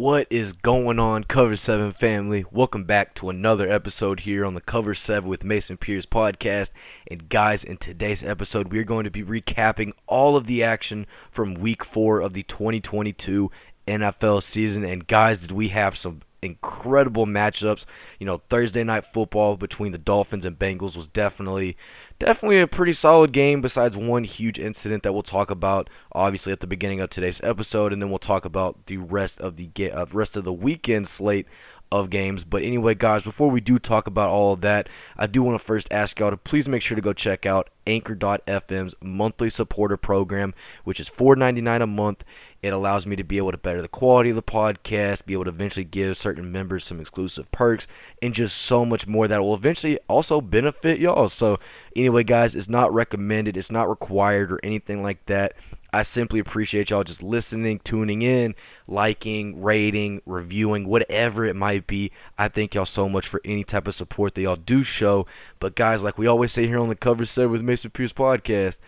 [0.00, 2.46] What is going on, Cover 7 family?
[2.50, 6.70] Welcome back to another episode here on the Cover 7 with Mason Pierce podcast.
[7.10, 11.06] And guys, in today's episode, we are going to be recapping all of the action
[11.30, 13.50] from week four of the 2022
[13.86, 14.84] NFL season.
[14.84, 17.84] And guys, did we have some incredible matchups.
[18.18, 21.76] You know, Thursday night football between the Dolphins and Bengals was definitely
[22.18, 26.60] definitely a pretty solid game besides one huge incident that we'll talk about obviously at
[26.60, 30.04] the beginning of today's episode and then we'll talk about the rest of the uh,
[30.12, 31.46] rest of the weekend slate
[31.92, 32.44] of games.
[32.44, 35.64] But anyway, guys, before we do talk about all of that, I do want to
[35.64, 40.54] first ask y'all to please make sure to go check out Anchor.fm's monthly supporter program,
[40.84, 42.24] which is $4.99 a month.
[42.62, 45.44] It allows me to be able to better the quality of the podcast, be able
[45.44, 47.86] to eventually give certain members some exclusive perks,
[48.20, 51.30] and just so much more that will eventually also benefit y'all.
[51.30, 51.58] So,
[51.96, 55.54] anyway, guys, it's not recommended, it's not required, or anything like that.
[55.92, 58.54] I simply appreciate y'all just listening, tuning in,
[58.86, 62.12] liking, rating, reviewing, whatever it might be.
[62.38, 65.26] I thank y'all so much for any type of support that y'all do show.
[65.58, 68.78] But guys, like we always say here on the cover 7 with Mason Pierce podcast,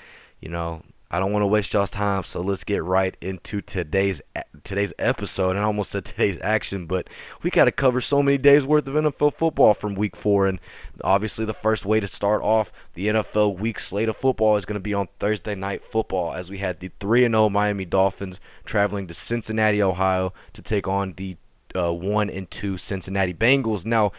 [0.40, 0.82] you know,
[1.12, 4.22] I don't want to waste y'all's time, so let's get right into today's
[4.64, 5.50] today's episode.
[5.50, 7.08] And I almost said today's action, but
[7.42, 10.58] we got to cover so many days worth of NFL football from Week Four, and
[11.04, 14.74] obviously the first way to start off the NFL Week slate of football is going
[14.74, 17.84] to be on Thursday Night Football, as we had the three and zero oh Miami
[17.84, 21.36] Dolphins traveling to Cincinnati, Ohio, to take on the
[21.76, 23.84] uh, one and two Cincinnati Bengals.
[23.84, 24.12] Now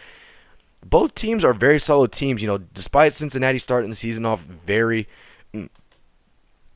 [0.84, 2.42] both teams are very solid teams.
[2.42, 5.08] You know, despite Cincinnati starting the season off very
[5.52, 5.68] mm,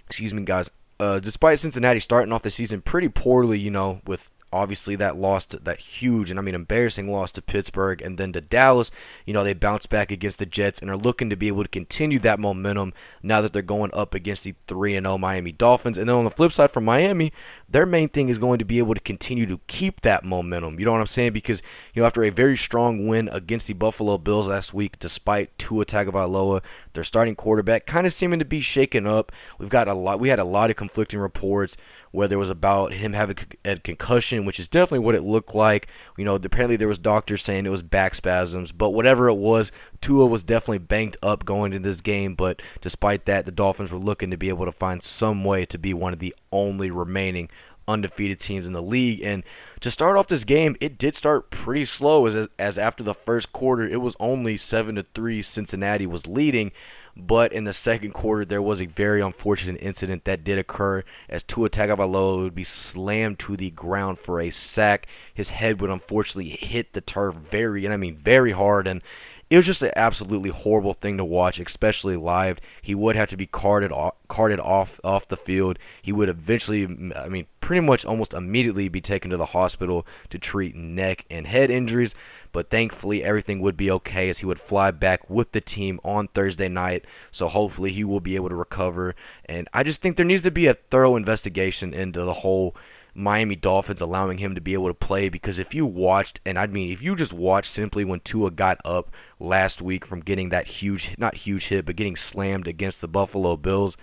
[0.09, 0.70] excuse me, guys.
[0.98, 5.45] Uh, despite Cincinnati starting off the season pretty poorly, you know, with obviously that loss
[5.47, 8.91] to, that huge and I mean embarrassing loss to Pittsburgh and then to Dallas
[9.27, 11.69] you know they bounced back against the Jets and are looking to be able to
[11.69, 15.98] continue that momentum now that they're going up against the 3 and 0 Miami Dolphins
[15.98, 17.31] and then on the flip side for Miami
[17.69, 20.78] their main thing is going to be able to continue to keep that momentum.
[20.78, 21.33] You know what I'm saying?
[21.33, 25.56] Because you know after a very strong win against the Buffalo Bills last week despite
[25.59, 26.62] Tua Tagovailoa
[26.94, 29.32] their starting quarterback kind of seeming to be shaken up.
[29.59, 31.76] We've got a lot we had a lot of conflicting reports
[32.10, 35.88] whether it was about him having a concussion, which is definitely what it looked like.
[36.16, 39.70] You know, apparently there was doctors saying it was back spasms, but whatever it was,
[40.00, 42.34] Tua was definitely banked up going into this game.
[42.34, 45.78] But despite that, the Dolphins were looking to be able to find some way to
[45.78, 47.48] be one of the only remaining
[47.88, 49.22] undefeated teams in the league.
[49.22, 49.42] And
[49.81, 53.53] to start off this game, it did start pretty slow as as after the first
[53.53, 56.70] quarter, it was only 7 to 3 Cincinnati was leading.
[57.16, 61.42] But in the second quarter, there was a very unfortunate incident that did occur as
[61.42, 65.08] Tua Tagovailoa would be slammed to the ground for a sack.
[65.34, 69.03] His head would unfortunately hit the turf very, and I mean very hard, and
[69.50, 72.59] it was just an absolutely horrible thing to watch, especially live.
[72.82, 75.78] He would have to be carted off, carted off off the field.
[76.03, 76.84] He would eventually,
[77.16, 81.47] I mean, pretty much almost immediately be taken to the hospital to treat neck and
[81.47, 82.14] head injuries.
[82.53, 86.28] But thankfully, everything would be okay as he would fly back with the team on
[86.28, 87.06] Thursday night.
[87.31, 89.14] So hopefully, he will be able to recover.
[89.47, 92.76] And I just think there needs to be a thorough investigation into the whole
[93.19, 96.69] Miami Dolphins allowing him to be able to play because if you watched, and I
[96.69, 100.69] mean, if you just watched simply when Tua got up last week from getting that
[100.69, 103.97] huge, not huge hit, but getting slammed against the Buffalo Bills,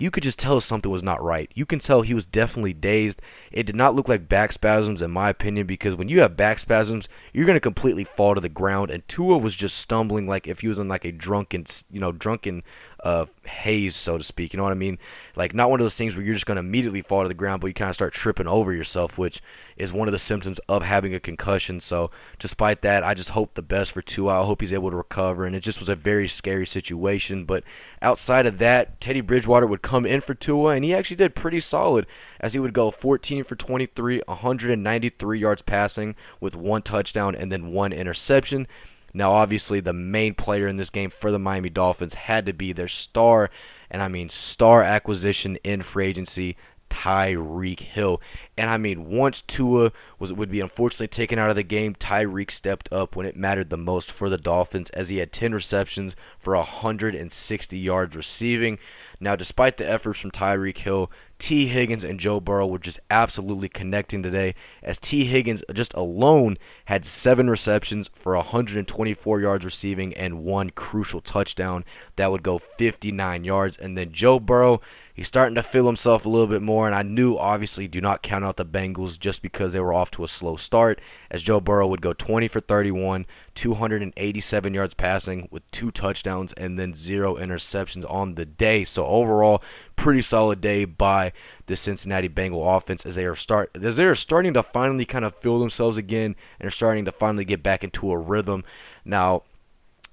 [0.00, 1.50] you could just tell something was not right.
[1.54, 3.20] You can tell he was definitely dazed.
[3.52, 6.58] It did not look like back spasms, in my opinion, because when you have back
[6.58, 8.90] spasms, you're going to completely fall to the ground.
[8.90, 12.12] And Tua was just stumbling like if he was in like a drunken, you know,
[12.12, 12.62] drunken
[13.02, 14.52] uh, haze, so to speak.
[14.52, 14.98] You know what I mean?
[15.36, 17.34] Like not one of those things where you're just going to immediately fall to the
[17.34, 19.40] ground, but you kind of start tripping over yourself, which
[19.76, 21.80] is one of the symptoms of having a concussion.
[21.80, 24.42] So despite that, I just hope the best for Tua.
[24.42, 25.44] I hope he's able to recover.
[25.46, 27.44] And it just was a very scary situation.
[27.44, 27.64] But
[28.02, 31.60] outside of that, Teddy Bridgewater would come in for Tua, and he actually did pretty
[31.60, 32.06] solid
[32.40, 37.72] as he would go 14 for 23, 193 yards passing with one touchdown and then
[37.72, 38.66] one interception.
[39.12, 42.72] Now, obviously, the main player in this game for the Miami Dolphins had to be
[42.72, 43.50] their star,
[43.90, 46.56] and I mean star acquisition in free agency,
[46.90, 48.20] Tyreek Hill.
[48.58, 52.50] And I mean, once Tua was would be unfortunately taken out of the game, Tyreek
[52.50, 56.14] stepped up when it mattered the most for the Dolphins as he had 10 receptions
[56.38, 58.78] for 160 yards receiving.
[59.18, 63.68] Now, despite the efforts from Tyreek Hill, Tee Higgins and Joe Burrow were just absolutely
[63.68, 70.44] connecting today, as Tee Higgins just alone had seven receptions for 124 yards receiving and
[70.44, 71.84] one crucial touchdown
[72.20, 73.78] that would go 59 yards.
[73.78, 74.82] And then Joe Burrow,
[75.14, 76.86] he's starting to feel himself a little bit more.
[76.86, 80.10] And I knew, obviously, do not count out the Bengals just because they were off
[80.12, 81.00] to a slow start,
[81.30, 83.24] as Joe Burrow would go 20 for 31,
[83.54, 88.84] 287 yards passing with two touchdowns and then zero interceptions on the day.
[88.84, 89.62] So overall,
[89.96, 91.32] pretty solid day by
[91.66, 95.24] the Cincinnati Bengal offense as they are start as they are starting to finally kind
[95.24, 98.64] of feel themselves again and are starting to finally get back into a rhythm.
[99.04, 99.42] Now,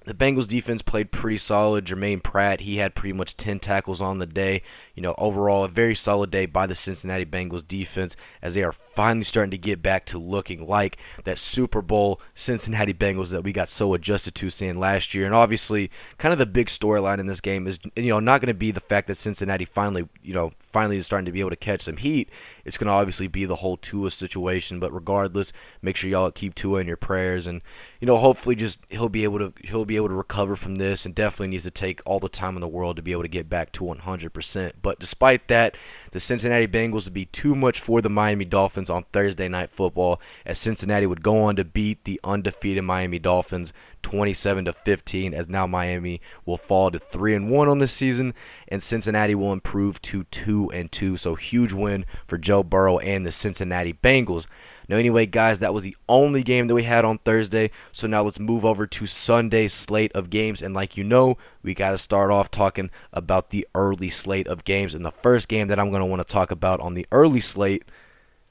[0.08, 1.86] the Bengals defense played pretty solid.
[1.86, 4.62] Jermaine Pratt, he had pretty much 10 tackles on the day.
[4.98, 8.72] You know, overall, a very solid day by the Cincinnati Bengals defense as they are
[8.72, 13.54] finally starting to get back to looking like that Super Bowl Cincinnati Bengals that we
[13.54, 15.28] got so adjusted to seeing last year.
[15.28, 18.48] And obviously, kind of the big storyline in this game is, you know, not going
[18.48, 21.52] to be the fact that Cincinnati finally, you know, finally is starting to be able
[21.52, 22.28] to catch some heat.
[22.66, 24.80] It's going to obviously be the whole Tua situation.
[24.80, 27.62] But regardless, make sure y'all keep Tua in your prayers and,
[28.02, 31.06] you know, hopefully just he'll be able to he'll be able to recover from this
[31.06, 33.28] and definitely needs to take all the time in the world to be able to
[33.28, 34.72] get back to 100%.
[34.88, 35.76] But despite that,
[36.12, 40.22] the Cincinnati Bengals would be too much for the Miami Dolphins on Thursday night football
[40.46, 43.74] as Cincinnati would go on to beat the undefeated Miami Dolphins
[44.04, 48.34] 27 to 15 as now Miami will fall to 3 and 1 on the season
[48.70, 51.18] and Cincinnati will improve to 2 and 2.
[51.18, 54.48] So huge win for Joe Burrow and the Cincinnati Bengals.
[54.90, 57.72] Now, anyway, guys, that was the only game that we had on Thursday.
[57.92, 60.62] So now let's move over to Sunday's slate of games.
[60.62, 64.64] And like you know, we got to start off talking about the early slate of
[64.64, 64.94] games.
[64.94, 67.42] And the first game that I'm going to want to talk about on the early
[67.42, 67.84] slate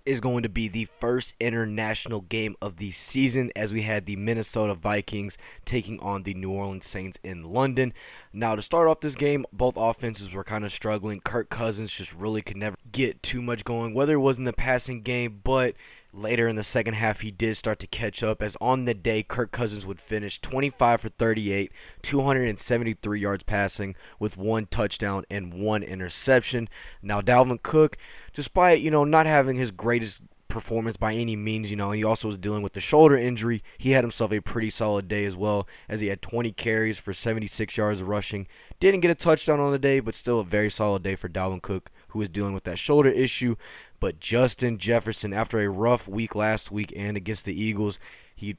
[0.06, 4.14] is going to be the first international game of the season as we had the
[4.14, 7.92] Minnesota Vikings taking on the New Orleans Saints in London.
[8.32, 11.20] Now, to start off this game, both offenses were kind of struggling.
[11.20, 14.52] Kirk Cousins just really could never get too much going, whether it was in the
[14.52, 15.74] passing game, but
[16.16, 19.22] Later in the second half, he did start to catch up as on the day,
[19.22, 21.70] Kirk Cousins would finish 25 for 38,
[22.00, 26.70] 273 yards passing with one touchdown and one interception.
[27.02, 27.98] Now, Dalvin Cook,
[28.32, 32.28] despite, you know, not having his greatest performance by any means, you know, he also
[32.28, 33.62] was dealing with the shoulder injury.
[33.76, 37.12] He had himself a pretty solid day as well, as he had 20 carries for
[37.12, 38.46] 76 yards of rushing.
[38.80, 41.60] Didn't get a touchdown on the day, but still a very solid day for Dalvin
[41.60, 43.56] Cook, who was dealing with that shoulder issue.
[44.00, 47.98] But Justin Jefferson, after a rough week last week and against the Eagles,
[48.34, 48.56] he,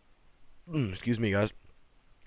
[0.71, 1.51] mm, excuse me, guys,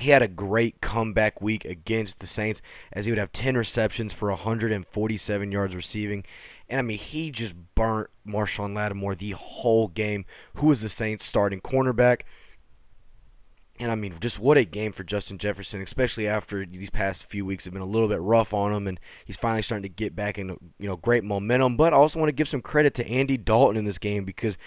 [0.00, 2.62] he had a great comeback week against the Saints
[2.92, 6.24] as he would have 10 receptions for 147 yards receiving.
[6.68, 10.24] And I mean, he just burnt Marshon Lattimore the whole game,
[10.54, 12.22] who was the Saints starting cornerback.
[13.80, 17.46] And I mean, just what a game for Justin Jefferson, especially after these past few
[17.46, 20.14] weeks have been a little bit rough on him, and he's finally starting to get
[20.14, 21.78] back in you know great momentum.
[21.78, 24.58] But I also want to give some credit to Andy Dalton in this game because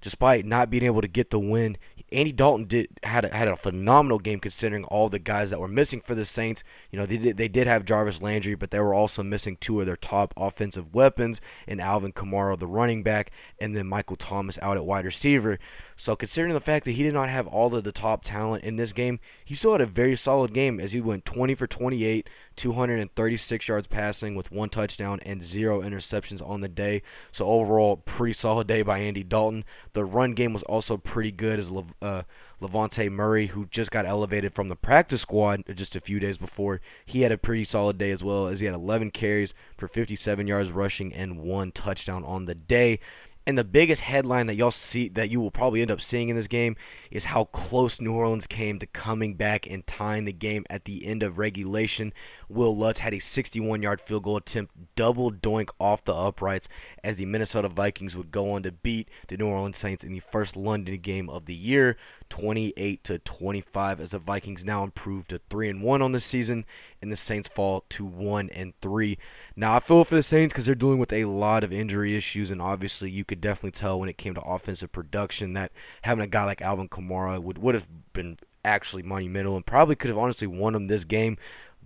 [0.00, 1.76] despite not being able to get the win,
[2.10, 5.68] Andy Dalton did had a, had a phenomenal game considering all the guys that were
[5.68, 6.64] missing for the Saints.
[6.90, 9.80] You know, they did they did have Jarvis Landry, but they were also missing two
[9.80, 14.58] of their top offensive weapons in Alvin Kamara, the running back, and then Michael Thomas
[14.62, 15.58] out at wide receiver.
[16.02, 18.74] So considering the fact that he did not have all of the top talent in
[18.74, 22.28] this game, he still had a very solid game as he went 20 for 28,
[22.56, 27.02] 236 yards passing with one touchdown and zero interceptions on the day.
[27.30, 29.64] So overall, pretty solid day by Andy Dalton.
[29.92, 32.22] The run game was also pretty good as uh,
[32.62, 36.80] Levante Murray, who just got elevated from the practice squad just a few days before,
[37.06, 40.46] he had a pretty solid day as well as he had 11 carries for 57
[40.48, 42.98] yards rushing and one touchdown on the day.
[43.44, 46.36] And the biggest headline that y'all see that you will probably end up seeing in
[46.36, 46.76] this game
[47.10, 51.04] is how close New Orleans came to coming back and tying the game at the
[51.04, 52.12] end of regulation.
[52.48, 56.68] Wil Lutz had a 61-yard field goal attempt, double doink off the uprights
[57.02, 60.20] as the Minnesota Vikings would go on to beat the New Orleans Saints in the
[60.20, 61.96] first London game of the year,
[62.32, 66.64] 28 to 25 as the Vikings now improve to 3 and 1 on the season
[67.02, 69.18] and the Saints fall to 1 and 3.
[69.54, 72.50] Now, I feel for the Saints cuz they're dealing with a lot of injury issues
[72.50, 75.72] and obviously you could definitely tell when it came to offensive production that
[76.02, 80.08] having a guy like Alvin Kamara would would have been actually monumental and probably could
[80.08, 81.36] have honestly won them this game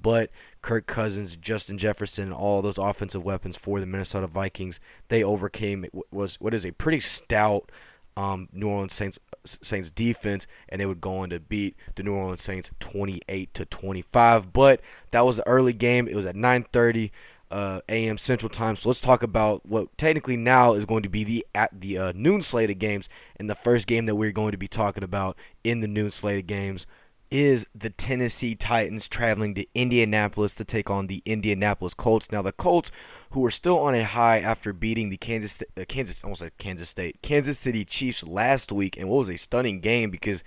[0.01, 0.31] but
[0.63, 6.41] Kirk Cousins, Justin Jefferson, all those offensive weapons for the Minnesota Vikings, they overcame was
[6.41, 7.73] what is a pretty stout
[8.17, 12.15] um, New Orleans Saints Saints defense, and they would go on to beat the New
[12.15, 14.53] Orleans Saints 28 to 25.
[14.53, 14.81] But
[15.11, 16.09] that was an early game.
[16.09, 17.11] It was at 9:30
[17.51, 18.19] uh, a.m.
[18.19, 18.77] Central Time.
[18.77, 22.13] So let's talk about what technically now is going to be the at the uh,
[22.15, 23.09] noon slate of games.
[23.37, 26.41] And the first game that we're going to be talking about in the noon slate
[26.41, 26.87] of games
[27.31, 32.31] is the Tennessee Titans traveling to Indianapolis to take on the Indianapolis Colts.
[32.31, 32.91] Now the Colts,
[33.31, 36.89] who were still on a high after beating the Kansas uh, Kansas almost like Kansas
[36.89, 40.43] State Kansas City Chiefs last week, and what was a stunning game because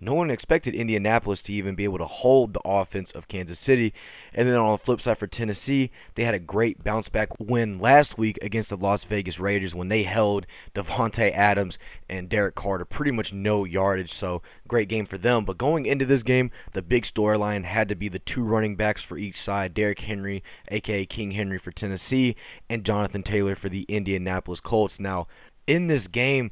[0.00, 3.92] no one expected Indianapolis to even be able to hold the offense of Kansas City.
[4.32, 7.78] And then on the flip side for Tennessee, they had a great bounce back win
[7.78, 11.78] last week against the Las Vegas Raiders when they held Davante Adams
[12.08, 14.12] and Derek Carter pretty much no yardage.
[14.12, 15.44] So great game for them.
[15.44, 19.02] But going into this game, the big storyline had to be the two running backs
[19.02, 22.36] for each side: Derrick Henry, aka King Henry for Tennessee,
[22.70, 24.98] and Jonathan Taylor for the Indianapolis Colts.
[24.98, 25.26] Now,
[25.66, 26.50] in this game,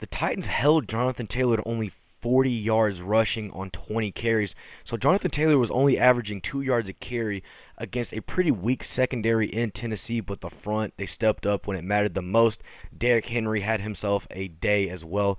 [0.00, 4.54] the Titans held Jonathan Taylor to only 40 yards rushing on 20 carries.
[4.84, 7.42] So Jonathan Taylor was only averaging two yards a carry
[7.78, 11.84] against a pretty weak secondary in Tennessee, but the front, they stepped up when it
[11.84, 12.62] mattered the most.
[12.96, 15.38] Derrick Henry had himself a day as well,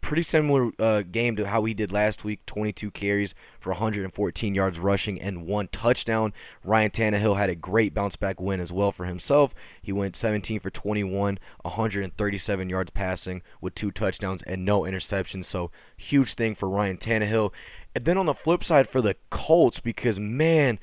[0.00, 4.78] pretty similar uh, game to how he did last week 22 carries for 114 yards
[4.78, 6.32] rushing and one touchdown.
[6.64, 9.54] Ryan Tannehill had a great bounce back win as well for himself.
[9.80, 15.44] He went 17 for 21, 137 yards passing with two touchdowns and no interceptions.
[15.44, 17.52] So, huge thing for Ryan Tannehill.
[17.94, 20.78] And then on the flip side for the Colts, because man,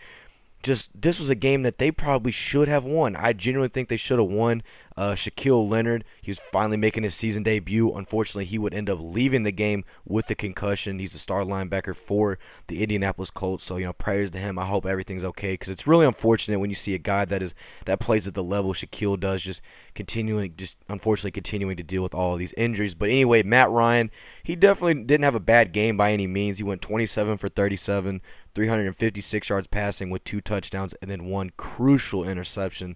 [0.64, 3.16] just this was a game that they probably should have won.
[3.16, 4.64] I genuinely think they should have won.
[4.98, 7.94] Uh, Shaquille Leonard, he was finally making his season debut.
[7.94, 10.98] Unfortunately, he would end up leaving the game with the concussion.
[10.98, 13.63] He's the star linebacker for the Indianapolis Colts.
[13.63, 14.58] So you know, prayers to him.
[14.58, 17.54] I hope everything's okay because it's really unfortunate when you see a guy that is
[17.86, 19.62] that plays at the level Shaquille does, just
[19.94, 22.96] continuing, just unfortunately continuing to deal with all these injuries.
[22.96, 24.10] But anyway, Matt Ryan,
[24.42, 26.58] he definitely didn't have a bad game by any means.
[26.58, 28.20] He went 27 for 37,
[28.56, 32.96] 356 yards passing with two touchdowns and then one crucial interception.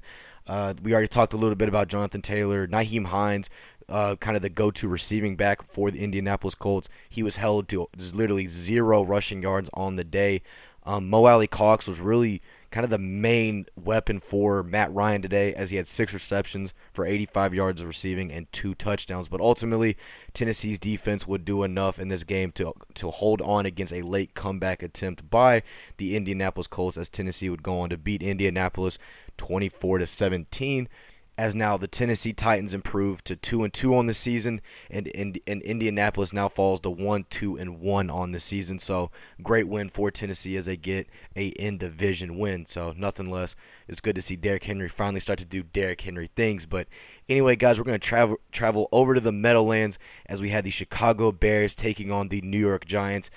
[0.51, 3.49] Uh, we already talked a little bit about Jonathan Taylor, Nyheim Hines,
[3.87, 6.89] uh, kind of the go-to receiving back for the Indianapolis Colts.
[7.09, 10.41] He was held to literally zero rushing yards on the day.
[10.83, 15.69] Um, Mo Alie-Cox was really kind of the main weapon for Matt Ryan today, as
[15.69, 19.29] he had six receptions for 85 yards of receiving and two touchdowns.
[19.29, 19.95] But ultimately,
[20.33, 24.33] Tennessee's defense would do enough in this game to to hold on against a late
[24.33, 25.63] comeback attempt by
[25.95, 28.97] the Indianapolis Colts, as Tennessee would go on to beat Indianapolis
[29.37, 30.87] 24 to 17
[31.37, 34.61] as now the Tennessee Titans improve to 2 and 2 on the season
[34.91, 38.77] and, and, and Indianapolis now falls to 1 2 and 1 on the season.
[38.77, 39.09] So
[39.41, 42.65] great win for Tennessee as they get a in division win.
[42.67, 43.55] So nothing less.
[43.87, 46.67] It's good to see Derrick Henry finally start to do Derrick Henry things.
[46.67, 46.87] But
[47.27, 49.97] anyway guys we're going to travel travel over to the Meadowlands
[50.27, 53.31] as we had the Chicago Bears taking on the New York Giants.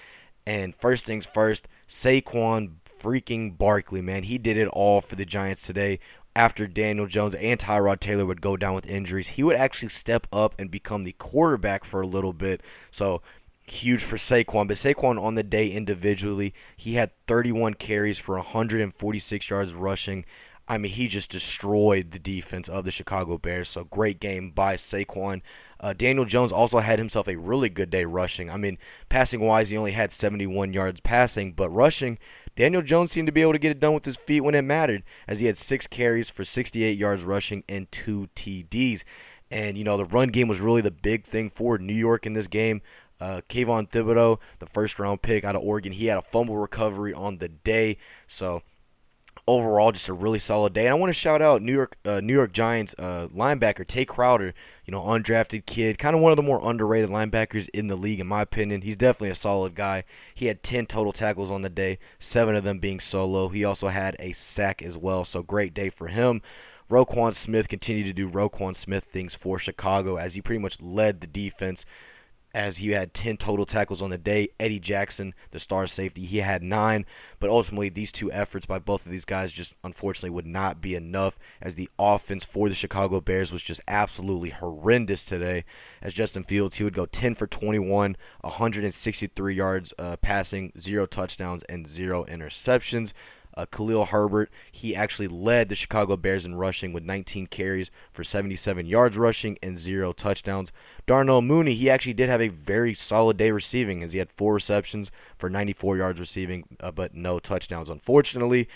[0.47, 2.73] And first things first Saquon
[3.05, 4.23] freaking Barkley, man.
[4.23, 6.01] He did it all for the Giants today.
[6.35, 10.27] After Daniel Jones and Tyrod Taylor would go down with injuries, he would actually step
[10.33, 12.61] up and become the quarterback for a little bit.
[12.91, 13.23] So
[13.67, 14.67] huge for Saquon.
[14.67, 20.25] But Saquon on the day individually, he had 31 carries for 146 yards rushing.
[20.67, 23.69] I mean, he just destroyed the defense of the Chicago Bears.
[23.69, 25.43] So great game by Saquon.
[25.79, 28.51] Uh, Daniel Jones also had himself a really good day rushing.
[28.51, 28.79] I mean,
[29.11, 32.19] passing wise, he only had 71 yards passing, but rushing,
[32.57, 34.63] Daniel Jones seemed to be able to get it done with his feet when it
[34.63, 39.03] mattered, as he had six carries for 68 yards rushing and two TDs.
[39.51, 42.33] And, you know, the run game was really the big thing for New York in
[42.35, 42.83] this game.
[43.21, 47.15] Uh, Kayvon Thibodeaux, the first round pick out of Oregon, he had a fumble recovery
[47.15, 47.97] on the day.
[48.27, 48.63] So,
[49.47, 50.87] overall, just a really solid day.
[50.87, 54.05] And I want to shout out New York uh, New York Giants uh, linebacker Tae
[54.05, 54.55] Crowder.
[54.85, 58.21] You know, undrafted kid, kind of one of the more underrated linebackers in the league,
[58.21, 58.83] in my opinion.
[58.83, 60.05] He's definitely a solid guy.
[60.35, 63.49] He had 10 total tackles on the day, seven of them being solo.
[63.49, 66.43] He also had a sack as well, so great day for him.
[66.91, 71.21] Roquan Smith continued to do Roquan Smith things for Chicago as he pretty much led
[71.21, 71.87] the defense
[72.55, 74.49] as he had 10 total tackles on the day.
[74.61, 77.05] Eddie Jackson, the star safety, he had nine.
[77.41, 80.95] But ultimately, these two efforts by both of these guys just unfortunately would not be
[80.95, 85.65] enough as the offense for the Chicago Bears was just absolutely horrendous today.
[86.01, 91.65] As Justin Fields, he would go 10 for 21, 163 yards uh, passing, zero touchdowns,
[91.65, 93.13] and zero interceptions.
[93.57, 98.25] Uh, Khalil Herbert, he actually led the Chicago Bears in rushing with 19 carries for
[98.25, 100.73] 77 yards rushing and zero touchdowns.
[101.07, 104.55] Darnell Mooney, he actually did have a very solid day receiving as he had four
[104.55, 108.69] receptions for 94 yards receiving, uh, but no touchdowns, unfortunately.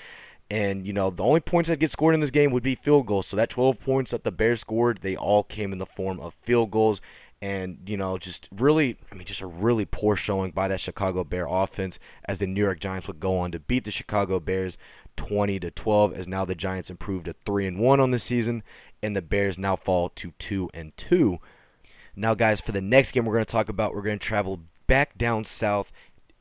[0.50, 3.06] And, you know, the only points that get scored in this game would be field
[3.06, 3.26] goals.
[3.26, 6.34] So that 12 points that the Bears scored, they all came in the form of
[6.42, 7.02] field goals
[7.40, 11.22] and you know just really i mean just a really poor showing by that chicago
[11.22, 14.76] bear offense as the new york giants would go on to beat the chicago bears
[15.16, 18.62] 20 to 12 as now the giants improved to 3 and 1 on the season
[19.02, 21.38] and the bears now fall to 2 and 2
[22.16, 24.60] now guys for the next game we're going to talk about we're going to travel
[24.88, 25.92] back down south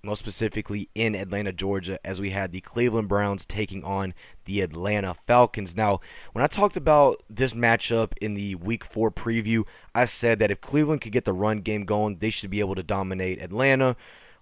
[0.03, 4.13] most specifically in Atlanta, Georgia, as we had the Cleveland Browns taking on
[4.45, 5.75] the Atlanta Falcons.
[5.75, 5.99] Now,
[6.33, 10.61] when I talked about this matchup in the Week 4 preview, I said that if
[10.61, 13.95] Cleveland could get the run game going, they should be able to dominate Atlanta.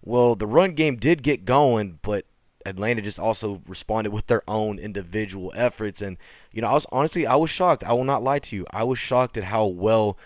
[0.03, 2.25] Well, the run game did get going, but
[2.65, 6.01] Atlanta just also responded with their own individual efforts.
[6.01, 6.17] And,
[6.51, 7.83] you know, I was honestly, I was shocked.
[7.83, 8.65] I will not lie to you.
[8.71, 10.17] I was shocked at how well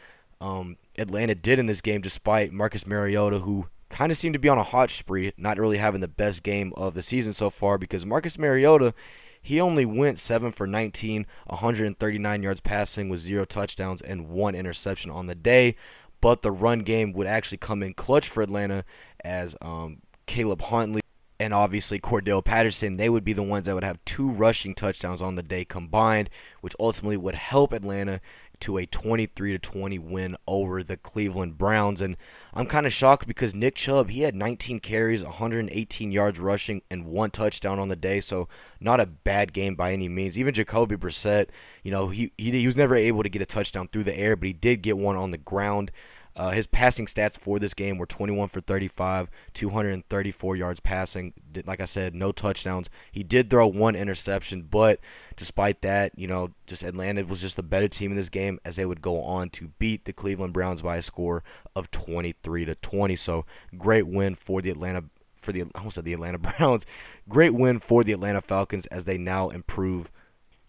[0.41, 3.67] um, Atlanta did in this game, despite Marcus Mariota, who
[4.00, 6.72] kind of seemed to be on a hot spree, not really having the best game
[6.77, 8.94] of the season so far because Marcus Mariota,
[9.41, 15.12] he only went 7 for 19, 139 yards passing with zero touchdowns and one interception
[15.12, 15.75] on the day.
[16.22, 18.86] But the run game would actually come in clutch for Atlanta
[19.25, 21.01] as um, Caleb Huntley
[21.38, 25.22] and obviously Cordarrelle Patterson, they would be the ones that would have two rushing touchdowns
[25.22, 26.29] on the day combined,
[26.62, 28.22] which ultimately would help Atlanta
[28.62, 32.01] to a 23 to 20 win over the Cleveland Browns.
[32.01, 32.18] And
[32.54, 37.06] I'm kind of shocked because Nick Chubb, he had 19 carries, 118 yards rushing, and
[37.06, 38.22] one touchdown on the day.
[38.22, 38.48] So
[38.80, 40.38] not a bad game by any means.
[40.38, 41.48] Even Jacoby Brissett,
[41.84, 44.36] you know, he, he, he was never able to get a touchdown through the air,
[44.36, 45.92] but he did get one on the ground.
[46.36, 51.34] Uh, his passing stats for this game were 21 for 35, 234 yards passing.
[51.66, 52.89] Like I said, no touchdowns.
[53.12, 55.01] He did throw one interception, but
[55.39, 58.75] despite that, you know, just Atlanta was just the better team in this game as
[58.75, 61.46] they would go on to beat the Cleveland Browns by a score
[61.77, 63.15] of 23 to 20.
[63.15, 63.46] So
[63.77, 65.05] great win for the Atlanta
[65.41, 66.86] for the I almost said the Atlanta Browns.
[67.29, 70.12] Great win for the Atlanta Falcons as they now improve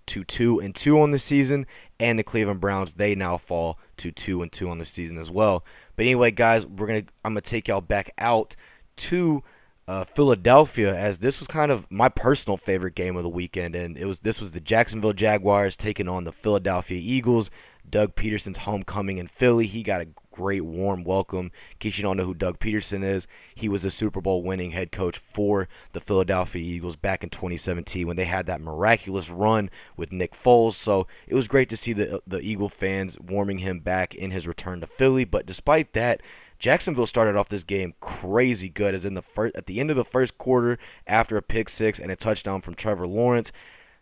[0.07, 1.67] to two and two on the season,
[1.99, 5.33] and the Cleveland Browns they now fall to two and two on the season as
[5.33, 5.65] well.
[5.97, 8.55] But anyway, guys, we're gonna I'm gonna take y'all back out
[8.99, 9.43] to
[9.91, 13.99] uh, Philadelphia as this was kind of my personal favorite game of the weekend, and
[13.99, 17.51] it was this was the Jacksonville Jaguars taking on the Philadelphia Eagles.
[17.89, 19.67] Doug Pederson's homecoming in Philly.
[19.67, 21.47] He got a great warm welcome.
[21.73, 24.71] In case you don't know who Doug Pederson is, he was the Super Bowl winning
[24.71, 29.71] head coach for the Philadelphia Eagles back in 2017 when they had that miraculous run
[29.97, 30.75] with Nick Foles.
[30.75, 34.47] So it was great to see the the Eagle fans warming him back in his
[34.47, 35.25] return to Philly.
[35.25, 36.21] But despite that,
[36.61, 39.97] Jacksonville started off this game crazy good as in the first at the end of
[39.97, 43.50] the first quarter after a pick six and a touchdown from Trevor Lawrence.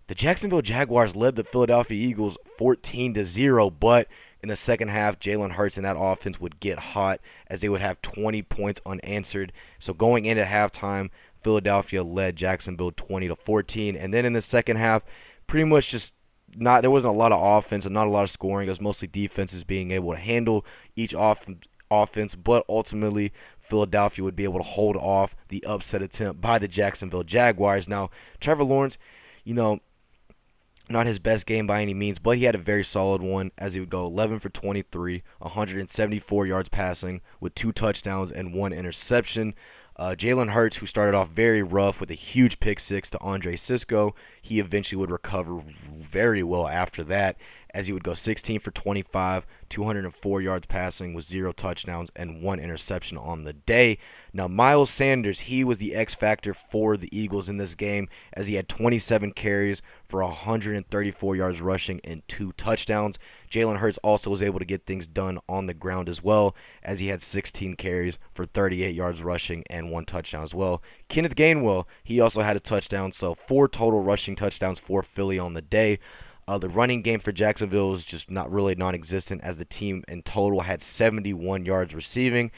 [0.09, 4.09] The Jacksonville Jaguars led the Philadelphia Eagles 14 to 0, but
[4.43, 7.81] in the second half, Jalen Hurts and that offense would get hot as they would
[7.81, 9.53] have 20 points unanswered.
[9.79, 11.11] So going into halftime,
[11.43, 15.05] Philadelphia led Jacksonville 20 to 14, and then in the second half,
[15.47, 16.13] pretty much just
[16.57, 18.67] not there wasn't a lot of offense and not a lot of scoring.
[18.67, 20.65] It was mostly defenses being able to handle
[20.97, 21.47] each off,
[21.91, 26.69] offense, but ultimately Philadelphia would be able to hold off the upset attempt by the
[26.69, 27.89] Jacksonville Jaguars.
[27.89, 28.99] Now, Trevor Lawrence,
[29.45, 29.81] you know,
[30.91, 33.75] not his best game by any means, but he had a very solid one as
[33.75, 39.55] he would go 11 for 23, 174 yards passing with two touchdowns and one interception.
[39.97, 43.57] Uh, Jalen Hurts, who started off very rough with a huge pick six to Andre
[43.57, 45.61] Cisco, he eventually would recover
[45.99, 47.37] very well after that
[47.75, 52.59] as he would go 16 for 25, 204 yards passing with zero touchdowns and one
[52.59, 53.99] interception on the day.
[54.33, 58.47] Now, Miles Sanders, he was the X factor for the Eagles in this game as
[58.47, 63.19] he had 27 carries for 134 yards rushing and two touchdowns.
[63.51, 67.01] Jalen Hurts also was able to get things done on the ground as well as
[67.01, 70.83] he had 16 carries for 38 yards rushing and one touchdown as well.
[71.09, 75.55] Kenneth Gainwell, he also had a touchdown, so four total rushing touchdowns for Philly on
[75.55, 75.99] the day.
[76.49, 80.23] Uh, the running game for Jacksonville was just not really non-existent as the team in
[80.23, 82.51] total had 71 yards receiving.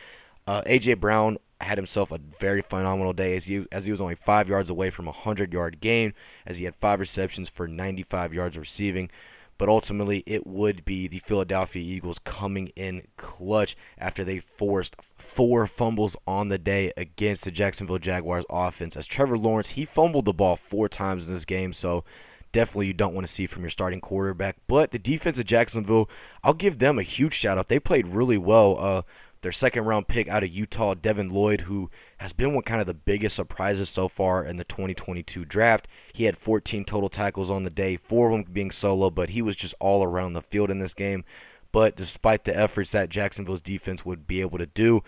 [0.47, 4.15] Uh, AJ Brown had himself a very phenomenal day as he as he was only
[4.15, 6.15] five yards away from a hundred yard game,
[6.47, 9.11] as he had five receptions for 95 yards receiving.
[9.59, 15.67] But ultimately, it would be the Philadelphia Eagles coming in clutch after they forced four
[15.67, 18.97] fumbles on the day against the Jacksonville Jaguars offense.
[18.97, 22.05] As Trevor Lawrence, he fumbled the ball four times in this game, so
[22.53, 24.57] definitely you don't want to see from your starting quarterback.
[24.67, 26.09] But the defense of Jacksonville,
[26.43, 27.69] I'll give them a huge shout out.
[27.69, 28.77] They played really well.
[28.79, 29.03] Uh,
[29.43, 32.87] their second round pick out of Utah, Devin Lloyd, who has been one kind of
[32.87, 35.89] the biggest surprises so far in the 2022 draft.
[36.13, 39.41] He had 14 total tackles on the day, four of them being solo, but he
[39.41, 41.25] was just all around the field in this game.
[41.73, 45.03] But despite the efforts that Jacksonville's defense would be able to do,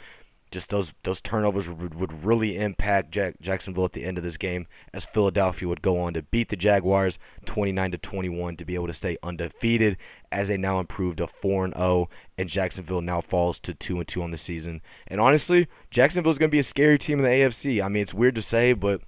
[0.52, 4.36] just those those turnovers would, would really impact Jack, Jacksonville at the end of this
[4.36, 8.74] game as Philadelphia would go on to beat the Jaguars 29 to 21 to be
[8.74, 9.96] able to stay undefeated
[10.30, 14.08] as they now improved to 4 and 0 and Jacksonville now falls to 2 and
[14.08, 14.80] 2 on the season.
[15.08, 17.82] And honestly, Jacksonville is going to be a scary team in the AFC.
[17.82, 19.02] I mean, it's weird to say, but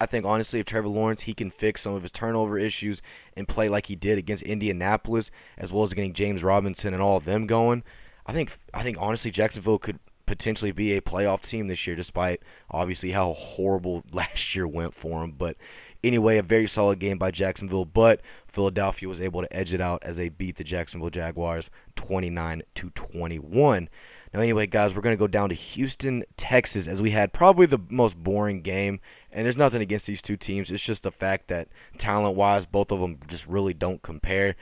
[0.00, 3.00] I think honestly, if Trevor Lawrence he can fix some of his turnover issues
[3.36, 7.16] and play like he did against Indianapolis, as well as getting James Robinson and all
[7.16, 7.84] of them going,
[8.26, 10.00] I think I think honestly Jacksonville could
[10.32, 12.40] potentially be a playoff team this year, despite
[12.70, 15.34] obviously how horrible last year went for them.
[15.36, 15.58] But
[16.02, 20.02] anyway, a very solid game by Jacksonville, but Philadelphia was able to edge it out
[20.02, 23.90] as they beat the Jacksonville Jaguars 29 to 21.
[24.32, 27.66] Now, anyway, guys, we're going to go down to Houston, Texas, as we had probably
[27.66, 29.00] the most boring game.
[29.30, 30.70] And there's nothing against these two teams.
[30.70, 31.68] It's just the fact that
[31.98, 34.56] talent wise, both of them just really don't compare.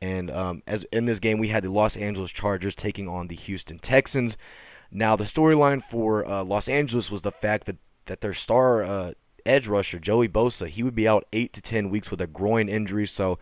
[0.00, 3.34] And um, as in this game, we had the Los Angeles Chargers taking on the
[3.34, 4.36] Houston Texans.
[4.90, 9.12] Now, the storyline for uh, Los Angeles was the fact that, that their star uh,
[9.44, 12.68] edge rusher, Joey Bosa, he would be out eight to 10 weeks with a groin
[12.68, 13.06] injury.
[13.06, 13.38] So,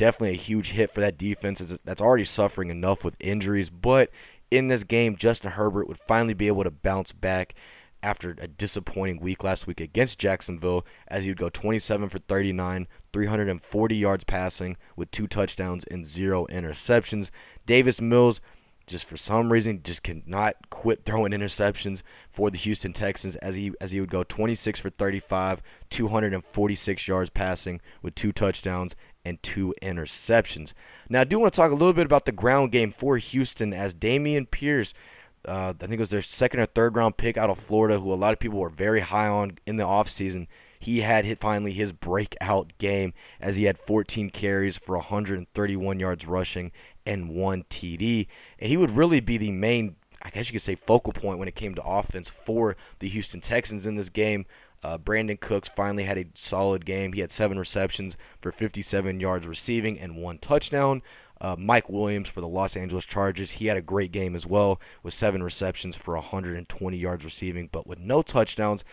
[0.00, 3.68] definitely a huge hit for that defense that's already suffering enough with injuries.
[3.68, 4.10] But
[4.50, 7.54] in this game, Justin Herbert would finally be able to bounce back
[8.02, 12.88] after a disappointing week last week against Jacksonville as he would go 27 for 39,
[13.12, 17.30] 340 yards passing with two touchdowns and zero interceptions.
[17.66, 18.40] Davis Mills
[18.90, 23.72] just for some reason just cannot quit throwing interceptions for the Houston Texans as he
[23.80, 29.74] as he would go 26 for 35, 246 yards passing with two touchdowns and two
[29.82, 30.72] interceptions.
[31.08, 33.72] Now I do want to talk a little bit about the ground game for Houston
[33.72, 34.92] as Dameon Pierce
[35.46, 38.12] uh, I think it was their second or third round pick out of Florida, who
[38.12, 40.46] a lot of people were very high on in the offseason.
[40.78, 46.26] He had hit finally his breakout game as he had 14 carries for 131 yards
[46.26, 46.72] rushing
[47.10, 48.28] and one TD.
[48.60, 51.48] And he would really be the main, I guess you could say, focal point when
[51.48, 54.46] it came to offense for the Houston Texans in this game.
[54.82, 57.12] Uh, Brandin Cooks finally had a solid game.
[57.12, 61.02] He had seven receptions for 57 yards receiving and one touchdown.
[61.40, 64.80] Uh, Mike Williams for the Los Angeles Chargers, he had a great game as well
[65.02, 68.84] with seven receptions for 120 yards receiving, but with no touchdowns.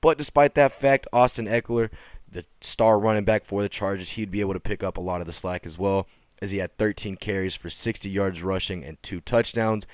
[0.00, 1.90] But despite that fact, Austin Ekeler,
[2.30, 5.20] the star running back for the Chargers, he'd be able to pick up a lot
[5.20, 6.06] of the slack as well,
[6.40, 9.86] as he had 13 carries for 60 yards rushing and two touchdowns.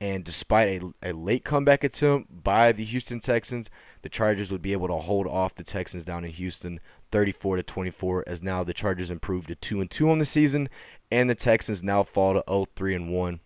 [0.00, 3.68] And despite a, a late comeback attempt by the Houston Texans,
[4.02, 6.78] the Chargers would be able to hold off the Texans down in Houston
[7.10, 10.68] 34 to 24 as now the Chargers improved to 2 and 2 on the season
[11.10, 13.40] and the Texans now fall to 0-3 and 1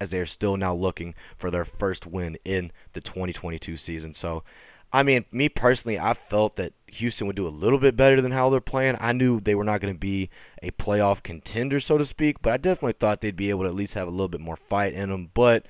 [0.00, 4.12] as they are still now looking for their first win in the 2022 season.
[4.12, 4.42] So,
[4.92, 8.32] I mean, me personally, I felt that Houston would do a little bit better than
[8.32, 8.96] how they're playing.
[9.00, 10.28] I knew they were not going to be
[10.62, 13.74] a playoff contender, so to speak, but I definitely thought they'd be able to at
[13.74, 15.30] least have a little bit more fight in them.
[15.32, 15.64] But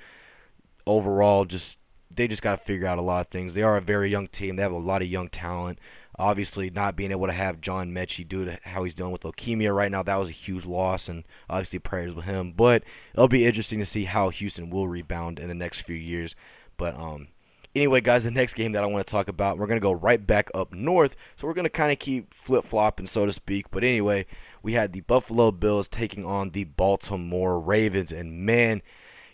[0.86, 1.78] overall, just
[2.14, 3.54] they just got to figure out a lot of things.
[3.54, 4.56] They are a very young team.
[4.56, 5.78] They have a lot of young talent.
[6.18, 9.74] Obviously, not being able to have John Metchie due to how he's dealing with leukemia
[9.74, 12.52] right now, that was a huge loss, and obviously prayers with him.
[12.52, 12.82] But
[13.14, 16.34] it'll be interesting to see how Houston will rebound in the next few years.
[16.76, 17.28] But um,
[17.74, 19.92] anyway, guys, the next game that I want to talk about, we're going to go
[19.92, 21.16] right back up north.
[21.36, 23.70] So we're going to kind of keep flip flopping, so to speak.
[23.70, 24.26] But anyway,
[24.62, 28.12] we had the Buffalo Bills taking on the Baltimore Ravens.
[28.12, 28.82] And man,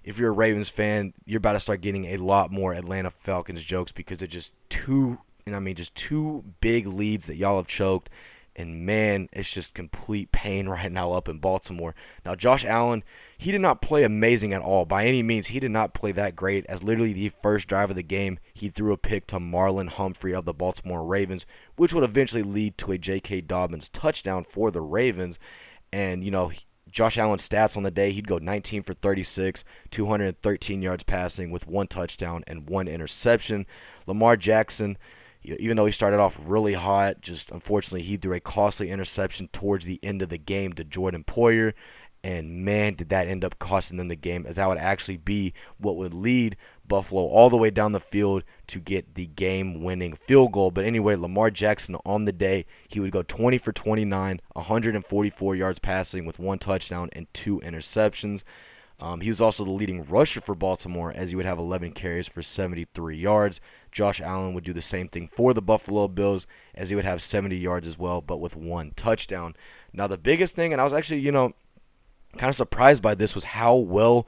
[0.04, 3.64] if you're a Ravens fan, you're about to start getting a lot more Atlanta Falcons
[3.64, 7.66] jokes because they're just too and I mean, just two big leads that y'all have
[7.66, 8.10] choked.
[8.58, 11.94] And man, it's just complete pain right now up in Baltimore.
[12.26, 13.04] Now, Josh Allen,
[13.38, 14.84] he did not play amazing at all.
[14.84, 16.66] By any means, he did not play that great.
[16.66, 20.34] As literally the first drive of the game, he threw a pick to Marlon Humphrey
[20.34, 23.42] of the Baltimore Ravens, which would eventually lead to a J.K.
[23.42, 25.38] Dobbins touchdown for the Ravens.
[25.92, 26.50] And, you know,
[26.90, 31.68] Josh Allen's stats on the day, he'd go 19 for 36, 213 yards passing with
[31.68, 33.66] one touchdown and one interception.
[34.06, 34.98] Lamar Jackson,
[35.42, 39.86] even though he started off really hot, just unfortunately he threw a costly interception towards
[39.86, 41.74] the end of the game to Jordan Poyer.
[42.24, 45.54] And man, did that end up costing them the game, as that would actually be
[45.78, 50.18] what would lead Buffalo all the way down the field to get the game winning
[50.26, 50.72] field goal.
[50.72, 55.78] But anyway, Lamar Jackson on the day, he would go 20 for 29, 144 yards
[55.78, 58.42] passing with one touchdown and two interceptions.
[59.00, 62.26] Um, he was also the leading rusher for Baltimore as he would have 11 carries
[62.26, 63.60] for 73 yards.
[63.92, 67.22] Josh Allen would do the same thing for the Buffalo Bills as he would have
[67.22, 69.54] 70 yards as well, but with one touchdown.
[69.92, 71.52] Now, the biggest thing, and I was actually, you know,
[72.36, 74.26] kind of surprised by this, was how well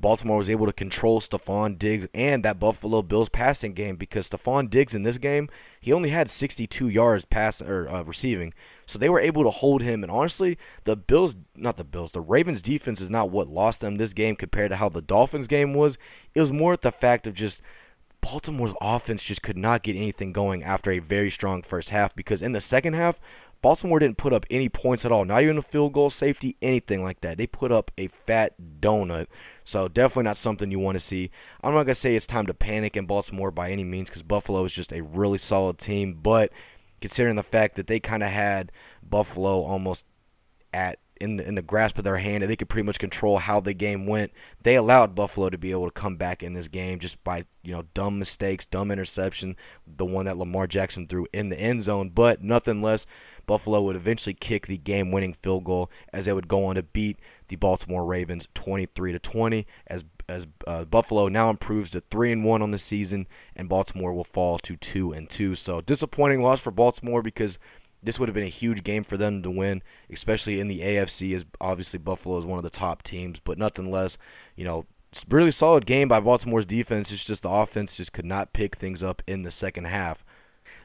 [0.00, 4.70] Baltimore was able to control Stefon Diggs and that Buffalo Bills passing game because Stefon
[4.70, 5.48] Diggs in this game,
[5.80, 8.54] he only had 62 yards pass or uh, receiving.
[8.86, 10.02] So they were able to hold him.
[10.02, 13.96] And honestly, the Bills, not the Bills, the Ravens defense is not what lost them
[13.96, 15.98] this game compared to how the Dolphins game was.
[16.34, 17.60] It was more the fact of just
[18.20, 22.42] Baltimore's offense just could not get anything going after a very strong first half because
[22.42, 23.20] in the second half,
[23.60, 27.02] Baltimore didn't put up any points at all, not even a field goal, safety, anything
[27.02, 27.38] like that.
[27.38, 29.26] They put up a fat donut.
[29.68, 31.30] So definitely not something you want to see.
[31.62, 34.64] I'm not gonna say it's time to panic in Baltimore by any means because Buffalo
[34.64, 36.50] is just a really solid team, but
[37.02, 40.06] considering the fact that they kind of had Buffalo almost
[40.72, 43.36] at in the, in the grasp of their hand and they could pretty much control
[43.36, 44.32] how the game went.
[44.62, 47.72] They allowed Buffalo to be able to come back in this game just by, you
[47.72, 49.54] know, dumb mistakes, dumb interception,
[49.86, 53.04] the one that Lamar Jackson threw in the end zone, but nothing less.
[53.46, 57.18] Buffalo would eventually kick the game-winning field goal as they would go on to beat
[57.48, 62.44] the Baltimore Ravens 23 to 20 as as uh, Buffalo now improves to three and
[62.44, 65.54] one on the season, and Baltimore will fall to two and two.
[65.54, 67.58] So disappointing loss for Baltimore because
[68.02, 71.34] this would have been a huge game for them to win, especially in the AFC,
[71.34, 73.40] as obviously Buffalo is one of the top teams.
[73.40, 74.18] But nothing less,
[74.54, 74.86] you know,
[75.28, 77.10] really solid game by Baltimore's defense.
[77.10, 80.24] It's just the offense just could not pick things up in the second half.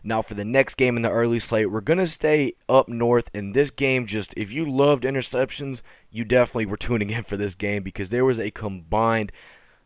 [0.04, 3.30] Now, for the next game in the early slate, we're going to stay up north.
[3.34, 7.56] And this game, just if you loved interceptions, you definitely were tuning in for this
[7.56, 9.32] game because there was a combined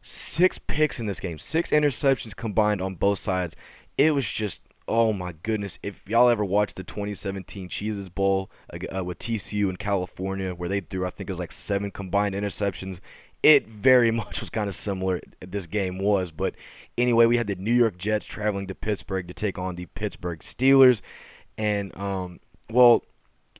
[0.01, 3.55] six picks in this game, six interceptions combined on both sides.
[3.97, 5.77] It was just, oh my goodness.
[5.83, 8.49] If y'all ever watched the 2017 Cheez-It Bowl
[8.95, 12.33] uh, with TCU in California, where they threw, I think it was like seven combined
[12.33, 12.99] interceptions,
[13.43, 16.55] it very much was kind of similar this game was but
[16.97, 20.39] anyway we had the new york jets traveling to pittsburgh to take on the pittsburgh
[20.39, 21.01] steelers
[21.57, 22.39] and um,
[22.71, 23.03] well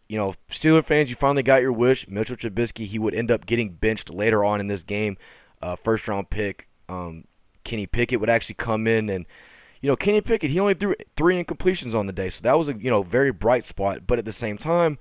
[0.07, 2.07] you know steeler fans you finally got your wish.
[2.07, 5.17] Mitchell trubisky he would end up getting benched later on in this game.
[5.61, 7.25] Uh, first round pick um,
[7.63, 9.25] kenny pickett would actually come in and
[9.81, 12.69] you know kenny pickett he only threw three incompletions on the day so that was
[12.69, 14.97] a you know very bright spot but at the same time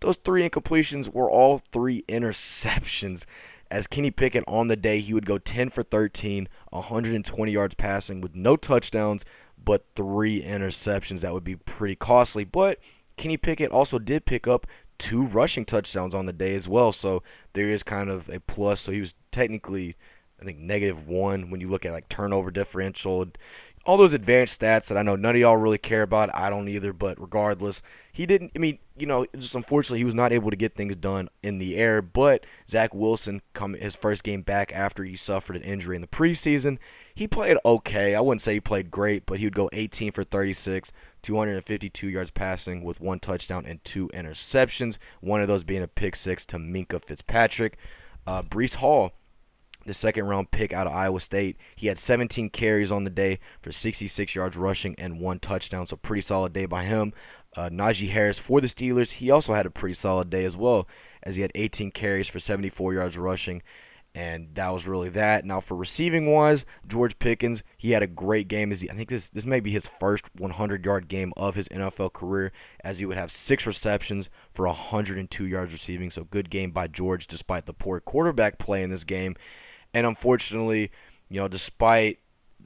[0.00, 3.24] those three incompletions were all three interceptions
[3.70, 8.20] as Kenny Pickett on the day, he would go 10 for 13, 120 yards passing
[8.20, 9.24] with no touchdowns,
[9.62, 11.20] but three interceptions.
[11.20, 12.44] That would be pretty costly.
[12.44, 12.78] But
[13.16, 14.66] Kenny Pickett also did pick up
[14.98, 16.92] two rushing touchdowns on the day as well.
[16.92, 18.80] So there is kind of a plus.
[18.80, 19.96] So he was technically,
[20.40, 23.26] I think, negative one when you look at like turnover differential
[23.86, 26.34] all those advanced stats that I know none of y'all really care about.
[26.34, 27.80] I don't either, but regardless,
[28.12, 28.52] he didn't.
[28.54, 31.58] I mean, you know, just unfortunately, he was not able to get things done in
[31.58, 32.02] the air.
[32.02, 36.08] But Zach Wilson, come his first game back after he suffered an injury in the
[36.08, 36.78] preseason,
[37.14, 38.14] he played okay.
[38.14, 42.30] I wouldn't say he played great, but he would go 18 for 36, 252 yards
[42.30, 44.98] passing with one touchdown and two interceptions.
[45.20, 47.78] One of those being a pick six to Minkah Fitzpatrick.
[48.26, 49.12] Uh, Breece Hall
[49.90, 51.56] the second round pick out of Iowa State.
[51.74, 55.96] He had 17 carries on the day for 66 yards rushing and one touchdown, so
[55.96, 57.12] pretty solid day by him.
[57.56, 60.86] Uh, Najee Harris for the Steelers, he also had a pretty solid day as well,
[61.24, 63.62] as he had 18 carries for 74 yards rushing,
[64.14, 65.44] and that was really that.
[65.44, 68.70] Now for receiving wise, George Pickens, he had a great game.
[68.70, 71.68] As he, I think this this may be his first 100 yard game of his
[71.68, 72.52] NFL career,
[72.84, 76.12] as he would have six receptions for 102 yards receiving.
[76.12, 79.34] So good game by George, despite the poor quarterback play in this game.
[79.92, 80.90] And unfortunately,
[81.28, 82.18] you know, despite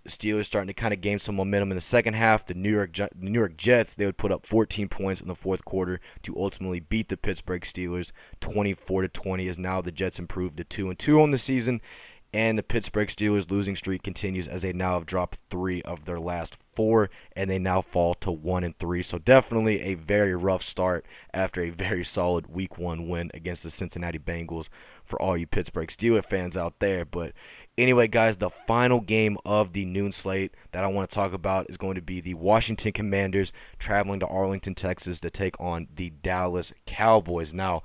[0.08, 2.94] Steelers starting to kind of gain some momentum in the second half, the New York
[2.94, 6.38] the New York Jets they would put up 14 points in the fourth quarter to
[6.38, 9.48] ultimately beat the Pittsburgh Steelers 24 to 20.
[9.48, 11.80] As now the Jets improved to two and two on the season,
[12.34, 16.18] and the Pittsburgh Steelers losing streak continues as they now have dropped three of their
[16.18, 19.04] last four, and they now fall to one and three.
[19.04, 23.70] So definitely a very rough start after a very solid Week One win against the
[23.70, 24.68] Cincinnati Bengals
[25.04, 27.04] for all you Pittsburgh Steelers fans out there.
[27.04, 27.32] But
[27.76, 31.68] anyway, guys, the final game of the noon slate that I want to talk about
[31.68, 36.10] is going to be the Washington Commanders traveling to Arlington, Texas to take on the
[36.10, 37.52] Dallas Cowboys.
[37.52, 37.82] Now,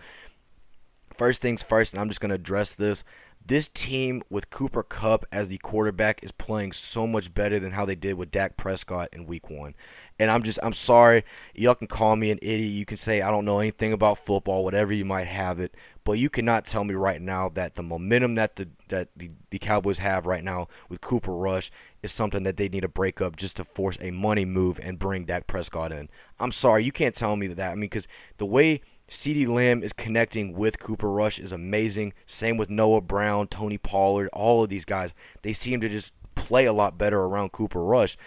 [1.15, 3.03] first things first, and I'm just going to address this
[3.45, 7.83] this team with Cooper Kupp as the quarterback is playing so much better than how
[7.83, 9.73] they did with Dak Prescott in week one.
[10.19, 11.23] And I'm just, I'm sorry.
[11.55, 12.71] Y'all can call me an idiot.
[12.71, 15.75] You can say I don't know anything about football, whatever you might have it.
[16.03, 19.59] But you cannot tell me right now that the momentum that the that the, the
[19.59, 21.71] Cowboys have right now with Cooper Rush
[22.03, 24.99] is something that they need to break up just to force a money move and
[24.99, 26.09] bring Dak Prescott in.
[26.39, 27.71] I'm sorry, you can't tell me that.
[27.71, 32.13] I mean, because the way CeeDee Lamb is connecting with Cooper Rush is amazing.
[32.25, 35.13] Same with Noah Brown, Tony Pollard, all of these guys.
[35.41, 38.17] They seem to just play a lot better around Cooper Rush.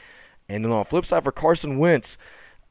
[0.53, 2.19] And then on the flip side for Carson Wentz,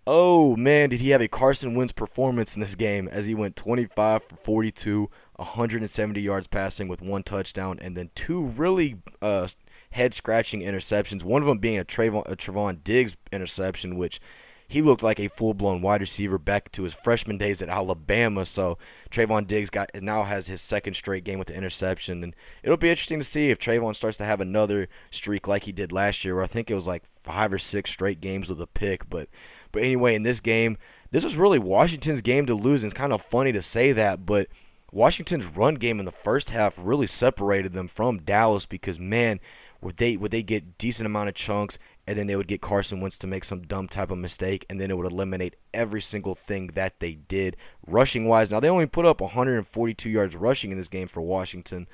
[0.05, 3.55] oh man, did he have a Carson Wentz performance in this game as he went
[3.55, 9.47] 25 for 42, 170 yards passing with one touchdown, and then two really uh,
[9.91, 11.23] head scratching interceptions.
[11.23, 14.19] One of them being a Trevon, a Trevon Diggs interception, which
[14.67, 18.45] he looked like a full blown wide receiver back to his freshman days at Alabama.
[18.45, 18.77] So
[19.09, 22.89] Trevon Diggs got now has his second straight game with the interception, and it'll be
[22.89, 26.35] interesting to see if Trevon starts to have another streak like he did last year.
[26.35, 29.09] Where I think it was like five or six straight games with a pick.
[29.09, 29.29] But
[29.71, 30.77] but anyway, in this game,
[31.11, 32.83] this was really Washington's game to lose.
[32.83, 34.47] And it's kind of funny to say that, but
[34.91, 39.39] Washington's run game in the first half really separated them from Dallas because man,
[39.81, 42.99] would they would they get decent amount of chunks and then they would get Carson
[42.99, 46.35] Wentz to make some dumb type of mistake, and then it would eliminate every single
[46.35, 47.55] thing that they did
[47.87, 48.51] rushing wise.
[48.51, 51.87] Now they only put up 142 yards rushing in this game for Washington,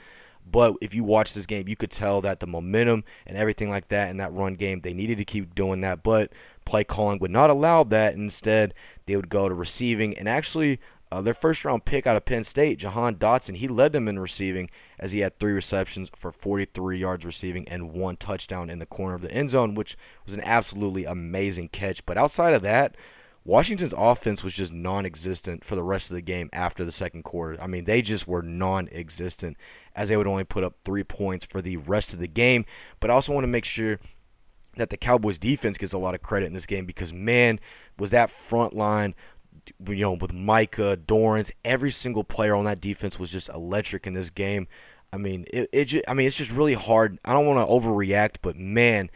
[0.51, 3.89] but if you watch this game, you could tell that the momentum and everything like
[3.89, 6.31] that in that run game, they needed to keep doing that, but
[6.65, 8.15] play calling would not allow that.
[8.15, 8.73] Instead,
[9.05, 10.79] they would go to receiving, and actually,
[11.12, 14.19] uh, their first round pick out of Penn State, Jahan Dotson, he led them in
[14.19, 18.86] receiving as he had three receptions for 43 yards receiving and one touchdown in the
[18.86, 22.05] corner of the end zone, which was an absolutely amazing catch.
[22.05, 22.95] But outside of that,
[23.47, 27.23] Washington's offense was just non existent for the rest of the game after the second
[27.23, 27.57] quarter.
[27.62, 29.55] I mean, they just were non existent
[29.95, 32.65] as they would only put up three points for the rest of the game.
[32.99, 34.01] But I also want to make sure
[34.75, 37.62] that the Cowboys defense gets a lot of credit in this game because, man,
[37.97, 39.15] was that front line
[39.88, 44.13] you know, with Micah, Dorance, every single player on that defense was just electric in
[44.13, 44.67] this game.
[45.12, 47.17] I mean, it, it just, I mean, it's just really hard.
[47.23, 49.10] I don't want to overreact, but man,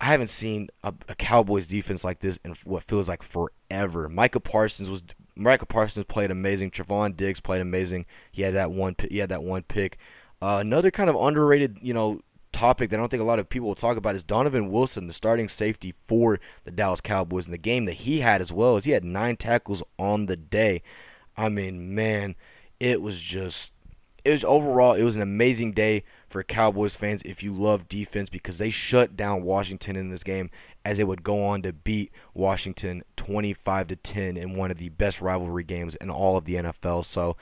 [0.00, 4.08] I haven't seen a, a, Cowboys defense like this in what feels like forever.
[4.08, 5.02] Micah Parsons was
[5.34, 6.70] Micah Parsons played amazing.
[6.70, 8.06] Trevon Diggs played amazing.
[8.30, 8.94] He had that one.
[9.10, 9.98] He had that one pick.
[10.40, 12.20] Uh, another kind of underrated, you know,
[12.52, 15.06] topic that I don't think a lot of people will talk about is Donovan Wilson,
[15.08, 17.46] the starting safety for the Dallas Cowboys.
[17.46, 20.36] In the game that he had as well as he had nine tackles on the
[20.36, 20.82] day.
[21.36, 22.36] I mean, man,
[22.78, 23.72] it was just
[24.24, 28.28] it was overall it was an amazing day for Cowboys fans if you love defense
[28.28, 30.50] because they shut down Washington in this game
[30.84, 34.90] as they would go on to beat Washington 25 to 10 in one of the
[34.90, 37.04] best rivalry games in all of the NFL.
[37.04, 37.36] So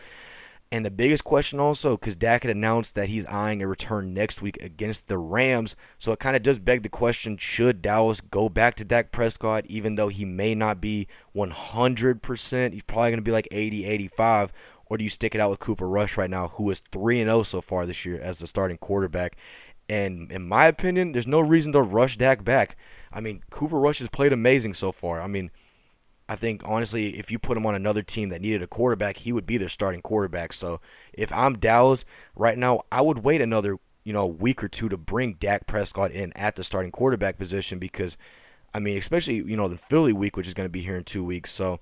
[0.72, 4.42] and the biggest question also, because Dak had announced that he's eyeing a return next
[4.42, 5.76] week against the Rams.
[5.98, 9.64] So it kind of does beg the question should Dallas go back to Dak Prescott,
[9.68, 12.72] even though he may not be 100%?
[12.72, 14.52] He's probably going to be like 80, 85.
[14.88, 17.28] Or do you stick it out with Cooper Rush right now, who is 3 and
[17.28, 19.36] 0 so far this year as the starting quarterback?
[19.88, 22.76] And in my opinion, there's no reason to rush Dak back.
[23.12, 25.20] I mean, Cooper Rush has played amazing so far.
[25.20, 25.50] I mean,
[26.28, 29.32] I think honestly, if you put him on another team that needed a quarterback, he
[29.32, 30.52] would be their starting quarterback.
[30.52, 30.80] So
[31.12, 34.96] if I'm Dallas right now, I would wait another you know week or two to
[34.96, 38.16] bring Dak Prescott in at the starting quarterback position because,
[38.74, 41.04] I mean, especially you know the Philly week, which is going to be here in
[41.04, 41.52] two weeks.
[41.52, 41.80] So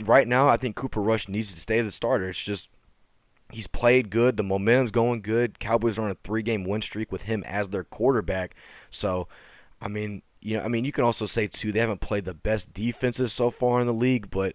[0.00, 2.28] right now, I think Cooper Rush needs to stay the starter.
[2.28, 2.68] It's just
[3.50, 5.58] he's played good, the momentum's going good.
[5.58, 8.54] Cowboys are on a three-game win streak with him as their quarterback.
[8.90, 9.28] So,
[9.80, 12.34] I mean, you know, I mean, you can also say too they haven't played the
[12.34, 14.54] best defenses so far in the league, but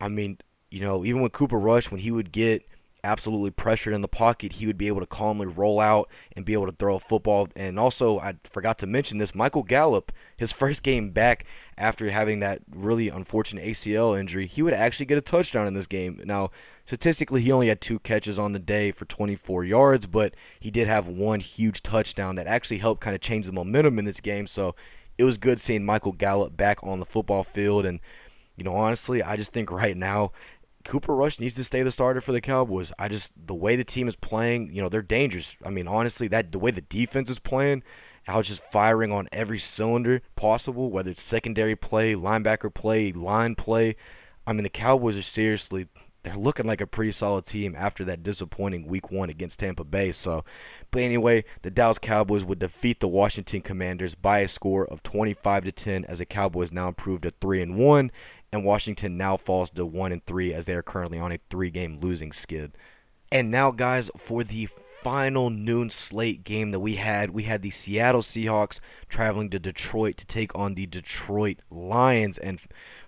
[0.00, 0.38] I mean,
[0.70, 2.66] you know, even with Cooper Rush, when he would get
[3.04, 6.52] absolutely pressured in the pocket, he would be able to calmly roll out and be
[6.52, 7.48] able to throw a football.
[7.56, 11.44] And also, I forgot to mention this: Michael Gallup, his first game back
[11.82, 15.88] after having that really unfortunate ACL injury, he would actually get a touchdown in this
[15.88, 16.20] game.
[16.24, 16.52] Now,
[16.86, 20.86] statistically, he only had two catches on the day for 24 yards, but he did
[20.86, 24.46] have one huge touchdown that actually helped kind of change the momentum in this game.
[24.46, 24.76] So
[25.18, 27.84] it was good seeing Michael Gallup back on the football field.
[27.84, 27.98] And,
[28.54, 30.30] you know, honestly, I just think right now
[30.84, 32.92] Cooper Rush needs to stay the starter for the Cowboys.
[32.96, 35.56] I just the way the team is playing, you know, they're dangerous.
[35.64, 37.82] I mean, honestly, that the way the defense is playing,
[38.28, 43.54] I was just firing on every cylinder possible, whether it's secondary play, linebacker play, line
[43.54, 43.96] play.
[44.46, 45.88] I mean, the Cowboys are seriously
[46.22, 50.12] they're looking like a pretty solid team after that disappointing week one against Tampa Bay.
[50.12, 50.44] So,
[50.90, 55.64] but anyway, the Dallas Cowboys would defeat the Washington Commanders by a score of 25
[55.64, 58.10] to 10 as the Cowboys now improved to 3 and 1
[58.52, 61.98] and Washington now falls to 1 and 3 as they are currently on a 3-game
[61.98, 62.76] losing skid.
[63.32, 64.68] And now guys, for the
[65.02, 70.16] final noon slate game that we had, we had the Seattle Seahawks traveling to Detroit
[70.18, 72.60] to take on the Detroit Lions and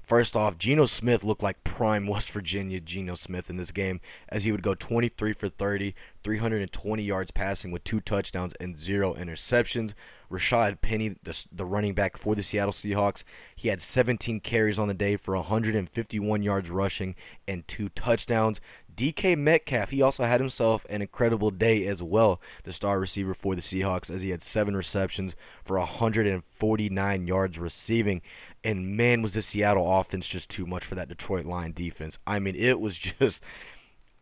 [0.04, 4.44] First off, Geno Smith looked like prime West Virginia Geno Smith in this game as
[4.44, 9.94] he would go 23 for 30, 320 yards passing with two touchdowns and zero interceptions.
[10.30, 13.24] Rashaad Penny, the, the running back for the Seattle Seahawks,
[13.56, 17.14] he had 17 carries on the day for 151 yards rushing
[17.48, 18.60] and two touchdowns.
[18.96, 23.54] DK Metcalf, he also had himself an incredible day as well, the star receiver for
[23.54, 28.22] the Seahawks, as he had seven receptions for 149 yards receiving.
[28.62, 32.18] And man, was the Seattle offense just too much for that Detroit line defense.
[32.26, 33.42] I mean, it was just.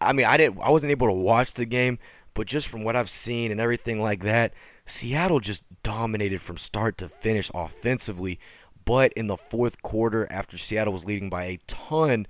[0.01, 0.61] I mean, I didn't.
[0.61, 1.99] I wasn't able to watch the game,
[2.35, 4.53] but just from what I've seen and everything like that,
[4.85, 8.41] Seattle just dominated from start to finish offensively.
[8.85, 12.27] But in the fourth quarter, after Seattle was leading by a ton,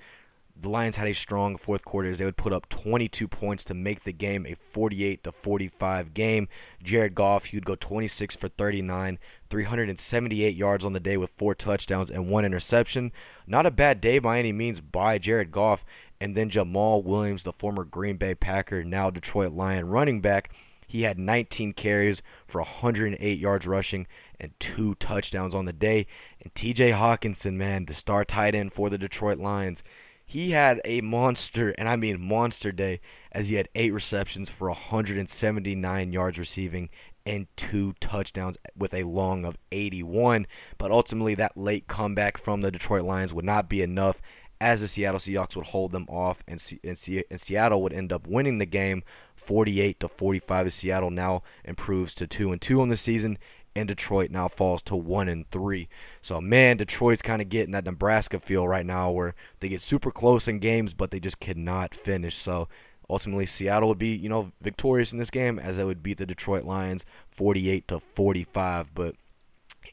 [0.63, 3.75] the Lions had a strong fourth quarter as they would put up 22 points to
[3.75, 6.49] make the game a 48 to 45 game.
[6.83, 9.19] Jared Goff, he'd go 26 for 39,
[9.51, 13.13] 378 yards on the day with four touchdowns and one interception.
[13.47, 15.85] Not a bad day by any means by Jared Goff.
[16.21, 20.53] And then Jamaal Williams, the former Green Bay Packer, now Detroit Lion running back,
[20.87, 24.07] he had 19 carries for 108 yards rushing
[24.39, 26.07] and two touchdowns on the day.
[26.41, 29.83] And TJ Hockenson, man, the star tight end for the Detroit Lions,
[30.33, 33.03] he had a monster, and I mean monster day,
[33.33, 36.89] as he had eight receptions for 179 yards receiving
[37.27, 40.47] and two touchdowns with a long of 81.
[40.79, 44.23] But ultimately, that late comeback from the Detroit Lions would not be enough
[44.59, 47.93] as the Seattle Seahawks would hold them off, and, C- and, C- and Seattle would
[47.93, 49.03] end up winning the game
[49.43, 50.67] 48 to 45.
[50.67, 53.39] As Seattle now improves to two and two on the season,
[53.75, 55.89] and Detroit now falls to one and three.
[56.21, 60.11] So man, Detroit's kind of getting that Nebraska feel right now, where they get super
[60.11, 62.37] close in games, but they just cannot finish.
[62.37, 62.69] So
[63.09, 66.27] ultimately, Seattle would be you know victorious in this game, as they would beat the
[66.27, 68.95] Detroit Lions 48 to 45.
[68.95, 69.17] But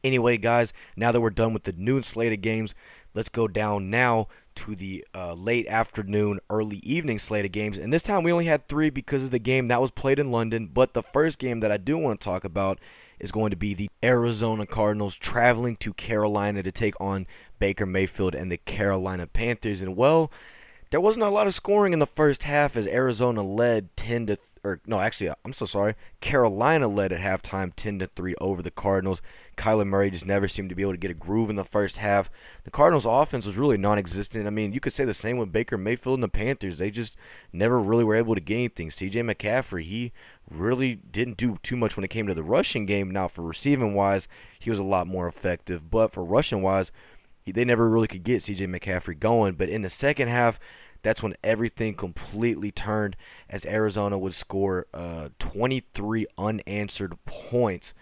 [0.04, 2.74] anyway, guys, now that we're done with the noon slate of games,
[3.14, 4.28] let's go down now
[4.60, 7.78] to the uh, late afternoon, early evening slate of games.
[7.78, 10.32] And this time we only had three because of the game that was played in
[10.32, 10.68] London.
[10.68, 12.80] But the first game that I do want to talk about
[13.20, 17.26] is going to be the Arizona Cardinals traveling to Carolina to take on
[17.58, 19.80] Baker Mayfield and the Carolina Panthers.
[19.80, 20.30] And well,
[20.92, 24.38] there wasn't a lot of scoring in the first half as Arizona led 10 to
[24.62, 25.96] or no, actually, I'm so sorry.
[26.20, 29.22] Carolina led at halftime 10 to 3 over the Cardinals.
[29.60, 31.98] Kyler Murray just never seemed to be able to get a groove in the first
[31.98, 32.32] half.
[32.64, 34.48] The Cardinals' offense was really non-existent.
[34.48, 36.78] I mean, you could say the same with Baker Mayfield and the Panthers.
[36.78, 37.18] They just
[37.52, 38.90] never really were able to get anything.
[38.90, 39.22] C.J.
[39.22, 40.14] McCaffrey, he
[40.50, 43.12] really didn't do too much when it came to the rushing game.
[43.12, 45.92] Now, for receiving wise, he was a lot more effective.
[45.92, 46.94] But for rushing wise,
[47.46, 48.66] they never really could get C.J.
[48.68, 49.56] McCaffrey going.
[49.56, 50.58] But in the second half,
[51.02, 53.18] that's when everything completely turned
[53.50, 57.94] as Arizona would score uh, 23 unanswered points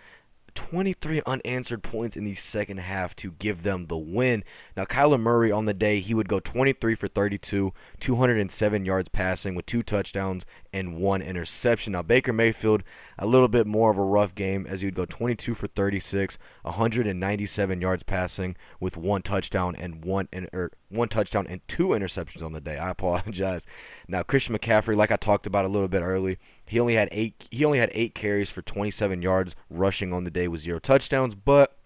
[0.57, 4.43] 23 unanswered points in the second half to give them the win.
[4.75, 9.53] Now, Kyler Murray on the day, he would go 23 for 32, 207 yards passing
[9.53, 10.47] with two touchdowns
[10.77, 11.93] and one interception.
[11.93, 12.83] Now, Baker Mayfield,
[13.17, 16.37] a little bit more of a rough game as he would go 22 for 36,
[16.61, 22.43] 197 yards passing with one touchdown and one or er, one touchdown and two interceptions
[22.43, 22.77] on the day.
[22.77, 23.65] I apologize.
[24.07, 27.47] Now, Christian McCaffrey, like I talked about a little bit early, he only had eight.
[27.49, 31.33] He only had eight carries for 27 yards rushing on the day with zero touchdowns,
[31.33, 31.76] but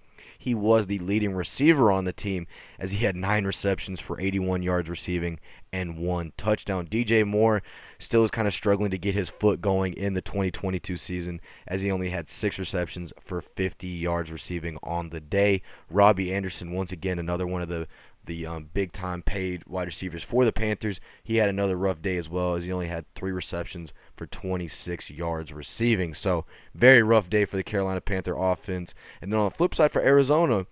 [0.41, 2.47] he was the leading receiver on the team
[2.79, 5.39] as he had nine receptions for 81 yards receiving
[5.71, 6.87] and one touchdown.
[6.87, 7.61] DJ Moore
[7.99, 11.81] still is kind of struggling to get his foot going in the 2022 season as
[11.81, 15.61] he only had six receptions for 50 yards receiving on the day.
[15.91, 17.87] Robbie Anderson, once again, another one of the
[18.25, 20.99] the um, big time paid wide receivers for the Panthers.
[21.23, 25.09] He had another rough day as well as he only had three receptions for 26
[25.09, 26.13] yards receiving.
[26.13, 26.45] So,
[26.75, 28.93] very rough day for the Carolina Panther offense.
[29.19, 30.67] And then on the flip side for Arizona,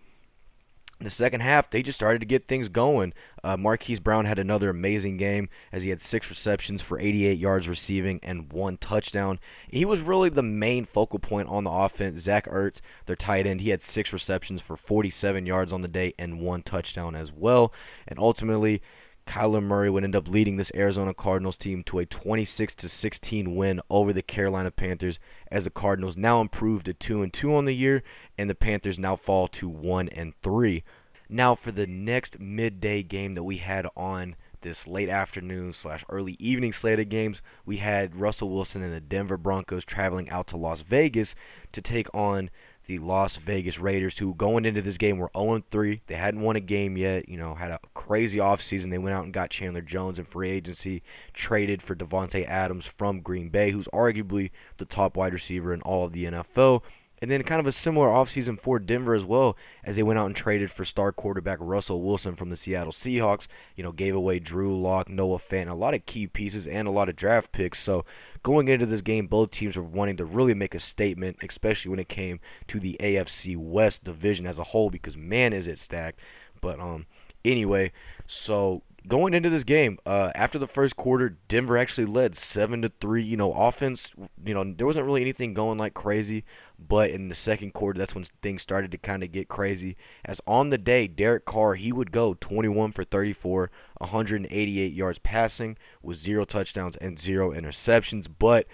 [0.99, 3.11] the second half, they just started to get things going.
[3.43, 7.67] Uh, Marquise Brown had another amazing game as he had six receptions for 88 yards
[7.67, 9.39] receiving and one touchdown.
[9.67, 12.21] He was really the main focal point on the offense.
[12.21, 16.13] Zach Ertz, their tight end, he had six receptions for 47 yards on the day
[16.19, 17.73] and one touchdown as well.
[18.07, 18.83] And ultimately,
[19.29, 23.55] Kyler Murray would end up leading this Arizona Cardinals team to a 26 to 16
[23.55, 25.19] win over the Carolina Panthers
[25.51, 28.01] as the Cardinals now improved to 2 and 2 on the year
[28.39, 30.83] and the Panthers now fall to 1 and 3.
[31.29, 36.35] Now for the next midday game that we had on this late afternoon slash early
[36.39, 40.57] evening slate of games, we had Russell Wilson and the Denver Broncos traveling out to
[40.57, 41.35] Las Vegas
[41.71, 42.49] to take on
[42.89, 46.01] the Las Vegas Raiders, who going into this game were 0-3.
[46.07, 47.29] They hadn't won a game yet.
[47.29, 48.89] You know, had a crazy offseason.
[48.89, 53.21] They went out and got Chandler Jones in free agency, traded for Davante Adams from
[53.21, 56.81] Green Bay, who's arguably the top wide receiver in all of the NFL.
[57.21, 60.27] And then kind of a similar offseason for Denver as well, as they went out
[60.27, 63.47] and traded for star quarterback Russell Wilson from the Seattle Seahawks.
[63.75, 66.91] You know, gave away Drew Lock, Noah Fant, a lot of key pieces and a
[66.91, 67.79] lot of draft picks.
[67.79, 68.05] So
[68.41, 71.99] going into this game, both teams were wanting to really make a statement, especially when
[71.99, 76.19] it came to the AFC West division as a whole, because man, is it stacked.
[76.61, 77.05] But um,
[77.43, 77.91] anyway,
[78.27, 82.91] so going into this game, uh, after the first quarter, Denver actually led seven to
[83.01, 83.23] three.
[83.23, 84.11] You know, offense.
[84.43, 86.43] You know, there wasn't really anything going like crazy,
[86.87, 89.97] but in the second quarter, that's when things started to kind of get crazy.
[90.23, 95.77] As on the day, Derek Carr he would go 21 for 34, 188 yards passing
[96.01, 98.65] with zero touchdowns and zero interceptions, but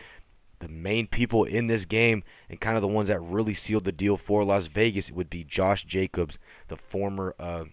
[0.60, 3.92] the main people in this game and kind of the ones that really sealed the
[3.92, 7.66] deal for Las Vegas would be Josh Jacobs, the former uh,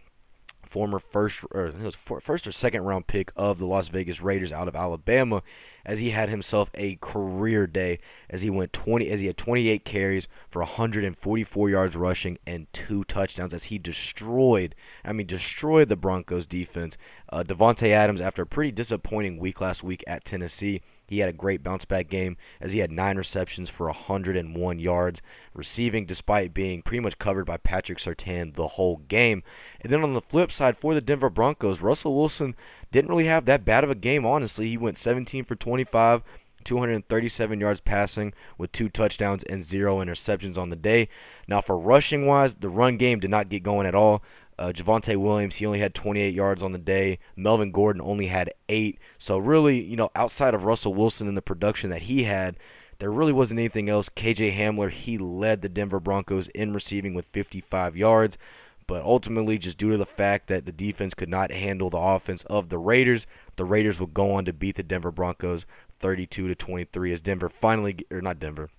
[0.73, 1.71] former first or
[2.01, 5.43] first or second round pick of the Las Vegas Raiders out of Alabama,
[5.85, 7.99] as he had himself a career day
[8.31, 13.05] as he went 20 as he had 28 carries for 144 yards rushing and two
[13.05, 16.97] touchdowns as he destroyed I mean destroyed the Broncos defense.
[17.29, 20.81] Uh, Davante Adams after a pretty disappointing week last week at Tennessee
[21.13, 25.21] he had a great bounce back game as he had nine receptions for 101 yards
[25.53, 29.43] receiving, despite being pretty much covered by Patrick Surtain the whole game.
[29.83, 32.57] And then on the flip side for the Denver Broncos, Russell Wilson
[32.91, 34.69] didn't really have that bad of a game, honestly.
[34.69, 36.23] He went 17 for 25.
[36.65, 41.09] 237 yards passing with two touchdowns and zero interceptions on the day.
[41.49, 44.23] Now, for rushing wise, the run game did not get going at all.
[44.63, 47.19] Uh, Javonte Williams, he only had 28 yards on the day.
[47.35, 48.97] Melvin Gordon only had eight.
[49.19, 52.57] So really, you know, outside of Russell Wilson and the production that he had,
[53.01, 54.09] there really wasn't anything else.
[54.09, 58.39] KJ Hamler, he led the Denver Broncos in receiving with 55 yards.
[58.87, 62.45] But ultimately, just due to the fact that the defense could not handle the offense
[62.45, 65.67] of the Raiders, the Raiders would go on to beat the Denver Broncos
[65.99, 68.71] 32 to 23 as Denver finally, or not Denver,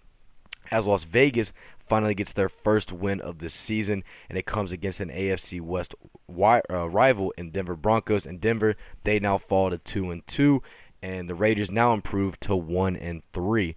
[0.71, 1.51] as Las Vegas
[1.87, 5.95] finally gets their first win of the season, and it comes against an AFC West
[6.29, 8.25] uh, rival in Denver Broncos.
[8.25, 10.61] And Denver, they now fall to two and two,
[11.01, 13.75] and the Raiders now improve to one and three.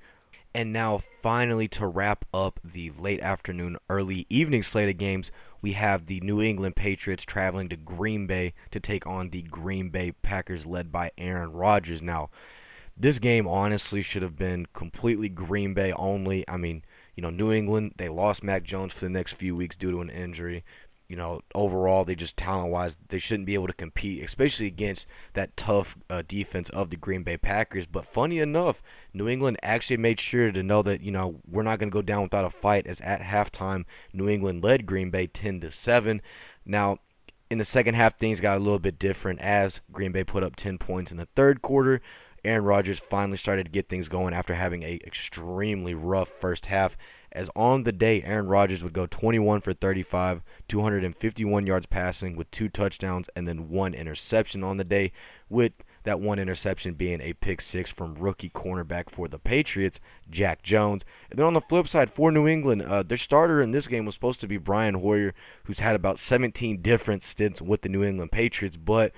[0.55, 5.31] And now, finally, to wrap up the late afternoon, early evening slate of games,
[5.61, 9.91] we have the New England Patriots traveling to Green Bay to take on the Green
[9.91, 12.01] Bay Packers, led by Aaron Rodgers.
[12.01, 12.31] Now,
[12.97, 16.49] this game honestly should have been completely Green Bay only.
[16.49, 16.83] I mean,
[17.17, 20.01] you know, New England, they lost Mac Jones for the next few weeks due to
[20.01, 20.65] an injury.
[21.09, 25.07] You know, overall, they just talent wise, they shouldn't be able to compete, especially against
[25.35, 27.87] that tough uh, defense of the Green Bay Packers.
[27.87, 28.83] But funny enough,
[29.15, 32.03] New England actually made sure to know that, you know, we're not going to go
[32.03, 36.21] down without a fight, as at halftime, New England led Green Bay 10 to 7.
[36.67, 36.99] Now,
[37.49, 40.57] in the second half, things got a little bit different as Green Bay put up
[40.57, 42.03] 10 points in the third quarter.
[42.47, 46.97] Aaron Rodgers finally started to get things going after having a extremely rough first half.
[47.33, 52.51] As on the day, Aaron Rodgers would go 21 for 35, 251 yards passing with
[52.51, 55.13] two touchdowns and then one interception on the day,
[55.51, 55.73] with
[56.05, 61.05] that one interception being a pick six from rookie cornerback for the Patriots, Jack Jones.
[61.29, 64.07] And then on the flip side, for New England, uh, their starter in this game
[64.07, 65.35] was supposed to be Brian Hoyer,
[65.65, 69.13] who's had about 17 different stints with the New England Patriots, but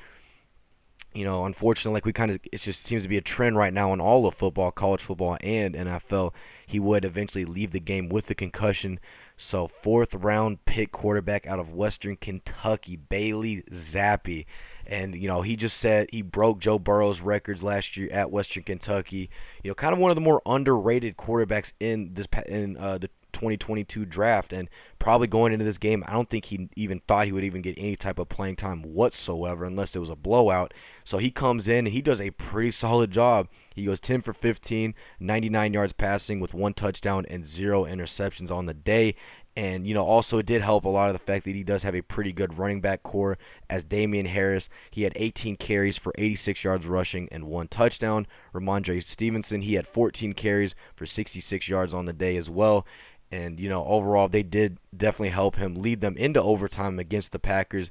[1.15, 3.73] you know, unfortunately, like we kind of, it just seems to be a trend right
[3.73, 6.33] now in all of football, college football, and NFL.
[6.67, 9.01] He would eventually leave the game with the concussion.
[9.37, 14.47] So, fourth round pick quarterback out of Western Kentucky, Bailey Zappe.
[14.87, 18.63] And, you know, he just said he broke Joe Burrow's records last year at Western
[18.63, 19.29] Kentucky.
[19.63, 23.11] You know, kind of one of the more underrated quarterbacks in this in uh, the
[23.39, 24.69] 2022 draft and
[24.99, 27.79] probably going into this game I don't think he even thought he would even get
[27.79, 30.75] any type of playing time whatsoever unless it was a blowout
[31.05, 34.33] so he comes in and he does a pretty solid job he goes 10 for
[34.33, 39.15] 15 99 yards passing with one touchdown and zero interceptions on the day
[39.59, 41.83] and, you know, also it did help a lot of the fact that he does
[41.83, 43.37] have a pretty good running back core
[43.69, 44.69] as Damien Harris.
[44.89, 48.29] He had 18 carries for 86 yards rushing and one touchdown.
[48.55, 52.87] Rhamondre Stevenson, he had 14 carries for 66 yards on the day as well.
[53.31, 57.39] And, you know, overall, they did definitely help him lead them into overtime against the
[57.39, 57.91] Packers.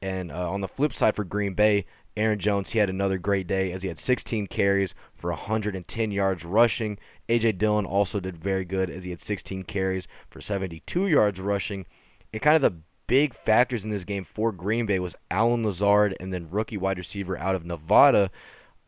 [0.00, 3.46] And uh, on the flip side for Green Bay, Aaron Jones, he had another great
[3.46, 6.98] day as he had 16 carries for 110 yards rushing.
[7.28, 7.52] A.J.
[7.52, 11.86] Dillon also did very good as he had 16 carries for 72 yards rushing.
[12.32, 16.16] And kind of the big factors in this game for Green Bay was Allen Lazard
[16.20, 18.30] and then rookie wide receiver out of Nevada,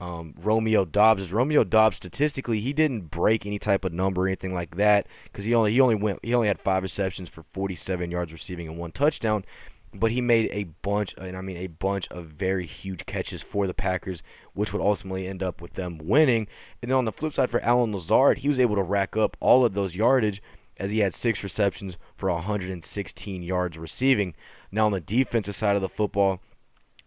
[0.01, 4.27] um, Romeo Doubs is Romeo Doubs statistically, he didn't break any type of number or
[4.27, 7.45] anything like that because he only he only went he only had five receptions for
[7.45, 9.45] 47 yards receiving and one touchdown.
[9.97, 13.69] But he made a bunch, and I mean a bunch of very huge catches for
[13.69, 16.49] the Packers, which would ultimately end up with them winning.
[16.83, 19.37] And then on the flip side for Allen Lazard, he was able to rack up
[19.39, 20.43] all of those yardage
[20.79, 24.35] as he had six receptions for 116 yards receiving.
[24.73, 26.41] Now on the defensive side of the football,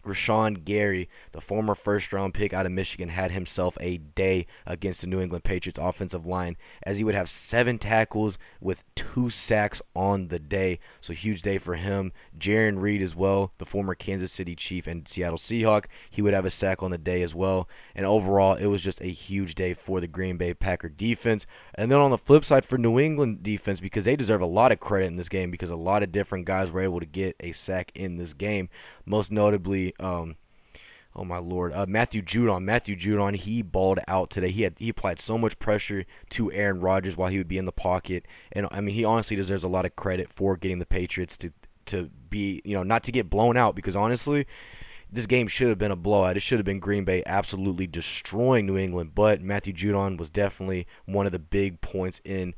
[0.04, 5.00] Rashan Gary, the former first round pick out of Michigan, had himself a day against
[5.00, 9.82] the New England Patriots offensive line as he would have seven tackles with two sacks
[9.94, 10.80] on the day.
[11.00, 12.12] So, huge day for him.
[12.38, 16.44] Jarran Reed, as well, the former Kansas City Chief and Seattle Seahawk, he would have
[16.44, 17.68] a sack on the day as well.
[17.94, 21.46] And overall, it was just a huge day for the Green Bay Packer defense.
[21.74, 24.72] And then on the flip side for New England defense, because they deserve a lot
[24.72, 27.36] of credit in this game because a lot of different guys were able to get
[27.40, 28.68] a sack in this game.
[29.08, 30.36] Most notably, um,
[31.16, 32.62] oh my lord, uh, Matthew Judon.
[32.62, 34.50] Matthew Judon, he balled out today.
[34.50, 37.64] He had he applied so much pressure to Aaron Rodgers while he would be in
[37.64, 40.86] the pocket, and I mean he honestly deserves a lot of credit for getting the
[40.86, 41.52] Patriots to
[41.86, 44.46] to be you know not to get blown out because honestly.
[45.10, 46.36] This game should have been a blowout.
[46.36, 50.86] It should have been Green Bay absolutely destroying New England, but Matthew Judon was definitely
[51.06, 52.54] one of the big points in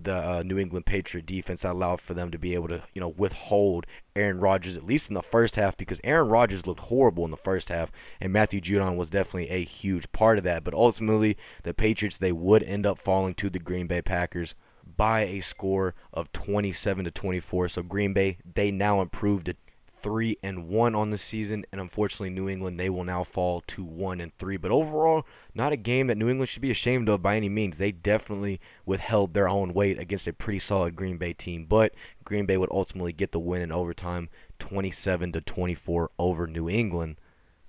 [0.00, 3.00] the uh, New England Patriot defense that allowed for them to be able to, you
[3.00, 7.24] know, withhold Aaron Rodgers at least in the first half because Aaron Rodgers looked horrible
[7.24, 7.90] in the first half,
[8.20, 10.64] and Matthew Judon was definitely a huge part of that.
[10.64, 14.54] But ultimately, the Patriots they would end up falling to the Green Bay Packers
[14.96, 17.68] by a score of 27 to 24.
[17.68, 19.56] So Green Bay they now improved to
[20.00, 23.84] three and one on the season, and unfortunately, New England they will now fall to
[23.84, 24.56] one and three.
[24.56, 27.78] But overall, not a game that New England should be ashamed of by any means.
[27.78, 31.94] They definitely withheld their own weight against a pretty solid Green Bay team, but
[32.24, 34.28] Green Bay would ultimately get the win in overtime,
[34.58, 37.16] 27 to 24 over New England.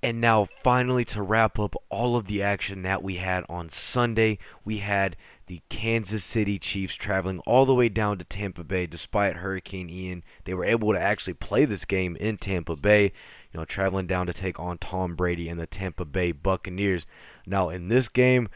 [0.02, 4.40] And now, finally, to wrap up all of the action that we had on Sunday,
[4.64, 9.38] we had the Kansas City Chiefs traveling all the way down to Tampa Bay despite
[9.38, 10.24] Hurricane Ian.
[10.46, 13.06] They were able to actually play this game in Tampa Bay,
[13.52, 17.06] you know, traveling down to take on Tom Brady and the Tampa Bay Buccaneers.
[17.46, 18.48] Now, in this game,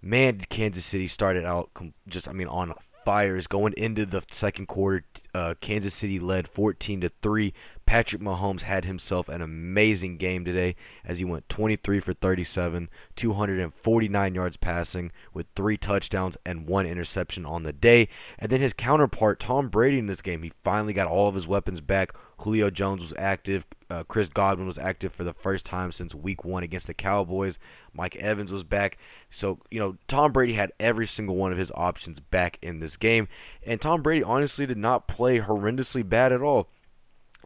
[0.00, 1.70] man, Kansas City started out
[2.08, 2.72] just, I mean, on
[3.04, 5.04] fires going into the second quarter.
[5.34, 7.52] Uh, Kansas City led 14 to three.
[7.86, 14.34] Patrick Mahomes had himself an amazing game today as he went 23 for 37, 249
[14.34, 18.08] yards passing with three touchdowns and one interception on the day.
[18.38, 21.46] And then his counterpart Tom Brady in this game, he finally got all of his
[21.46, 22.12] weapons back.
[22.42, 23.66] Julio Jones was active.
[23.88, 27.58] Uh, Chris Godwin was active for the first time since week one against the Cowboys.
[27.92, 28.98] Mike Evans was back.
[29.30, 32.96] So, you know, Tom Brady had every single one of his options back in this
[32.96, 33.28] game.
[33.64, 36.68] And Tom Brady honestly did not play horrendously bad at all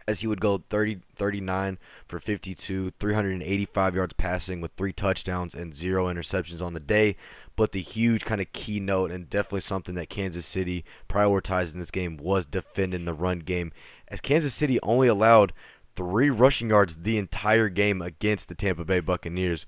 [0.09, 5.74] as he would go 30 39 for 52, 385 yards passing with three touchdowns and
[5.74, 7.16] zero interceptions on the day.
[7.57, 11.90] But the huge kind of keynote and definitely something that Kansas City prioritized in this
[11.90, 13.72] game was defending the run game,
[14.09, 15.52] as Kansas City only allowed
[15.94, 19.66] three rushing yards the entire game against the Tampa Bay Buccaneers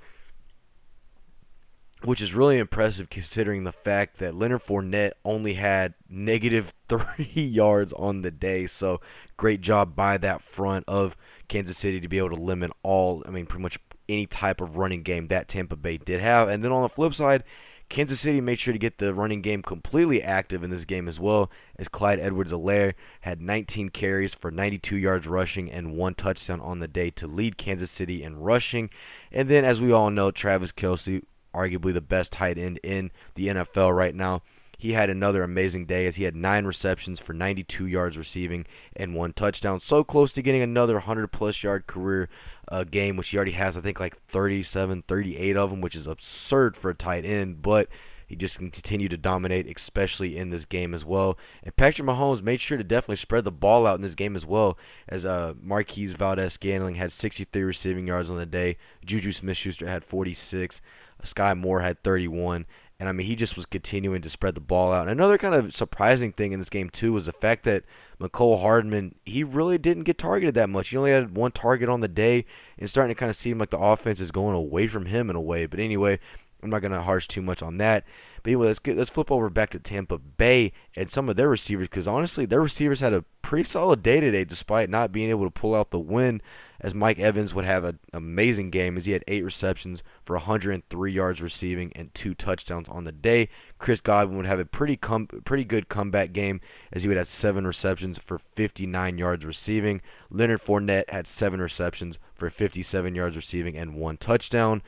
[2.05, 7.93] which is really impressive considering the fact that Leonard Fournette only had negative three yards
[7.95, 8.67] on the day.
[8.67, 9.01] So
[9.37, 11.17] great job by that front of
[11.49, 13.79] Kansas City to be able to limit all, I mean, pretty much
[14.09, 16.49] any type of running game that Tampa Bay did have.
[16.49, 17.45] And then on the flip side,
[17.89, 21.19] Kansas City made sure to get the running game completely active in this game as
[21.19, 22.93] well, as Clyde Edwards-Helaire
[23.23, 27.57] had 19 carries for 92 yards rushing and one touchdown on the day to lead
[27.57, 28.91] Kansas City in rushing.
[29.33, 31.23] And then, as we all know, Travis Kelce
[31.55, 34.43] arguably the best tight end in the NFL right now.
[34.79, 39.13] He had another amazing day as he had nine receptions for 92 yards receiving and
[39.13, 39.81] one touchdown.
[39.81, 42.29] So close to getting another 100 plus yard career
[42.69, 46.07] uh, game, which he already has, I think, like 37, 38 of them, which is
[46.07, 47.61] absurd for a tight end.
[47.61, 47.89] But
[48.29, 51.39] he just can continue to dominate, especially in this game as well.
[51.65, 54.45] And Patrick Mahomes made sure to definitely spread the ball out in this game as
[54.45, 54.77] well,
[55.09, 58.77] as uh, Marquez Valdes-Scantling had 63 receiving yards on the day.
[59.05, 60.83] Juju Smith-Schuster had 46.
[61.25, 62.67] Skyy Moore had 31.
[63.01, 65.03] And I mean, he just was continuing to spread the ball out.
[65.03, 67.85] And another kind of surprising thing in this game, too, was the fact that
[68.21, 70.89] Mecole Hardman, he really didn't get targeted that much.
[70.89, 72.45] He only had one target on the day,
[72.77, 75.37] and starting to kind of seem like the offense is going away from him in
[75.37, 75.67] a way.
[75.67, 76.19] But anyway,
[76.61, 78.05] I'm not going to harsh too much on that.
[78.43, 81.49] But anyway, let's get, let's flip over back to Tampa Bay and some of their
[81.49, 85.45] receivers because honestly, their receivers had a pretty solid day today, despite not being able
[85.45, 86.43] to pull out the win.
[86.81, 91.13] As Mike Evans would have an amazing game as he had eight receptions for 103
[91.13, 93.49] yards receiving and two touchdowns on the day.
[93.79, 96.61] Chris Godwin would have a pretty com- pretty good comeback game
[96.93, 100.01] as he would have seven receptions for 59 yards receiving.
[100.31, 104.83] Leonard Fournette had seven receptions for 57 yards receiving and one touchdown.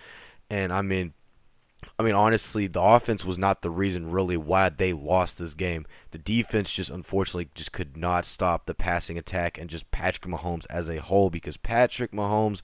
[0.48, 1.14] And I mean,
[2.00, 5.84] I mean, honestly, the offense was not the reason really why they lost this game.
[6.12, 10.64] The defense just unfortunately just could not stop the passing attack and just Patrick Mahomes
[10.70, 12.62] as a whole because Patrick Mahomes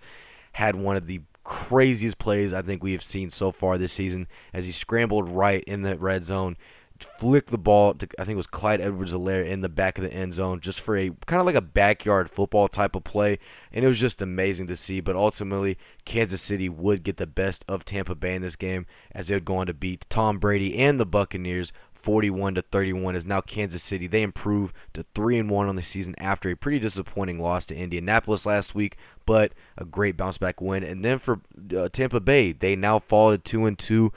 [0.53, 4.26] had one of the craziest plays I think we have seen so far this season
[4.55, 6.57] as he scrambled right in the red zone
[7.05, 10.12] flicked the ball to I think it was Clyde Edwards-Helaire in the back of the
[10.12, 13.38] end zone just for a kind of like a backyard football type of play
[13.72, 17.64] and it was just amazing to see but ultimately Kansas City would get the best
[17.68, 20.76] of Tampa Bay in this game as they would go on to beat Tom Brady
[20.76, 21.72] and the Buccaneers
[22.07, 24.07] 41 to 31 is now Kansas City.
[24.07, 27.74] They improve to 3 and 1 on the season after a pretty disappointing loss to
[27.74, 30.84] Indianapolis last week, but a great bounce back win.
[30.84, 31.40] And then for
[31.76, 34.12] uh, Tampa Bay, they now fall to 2 and 2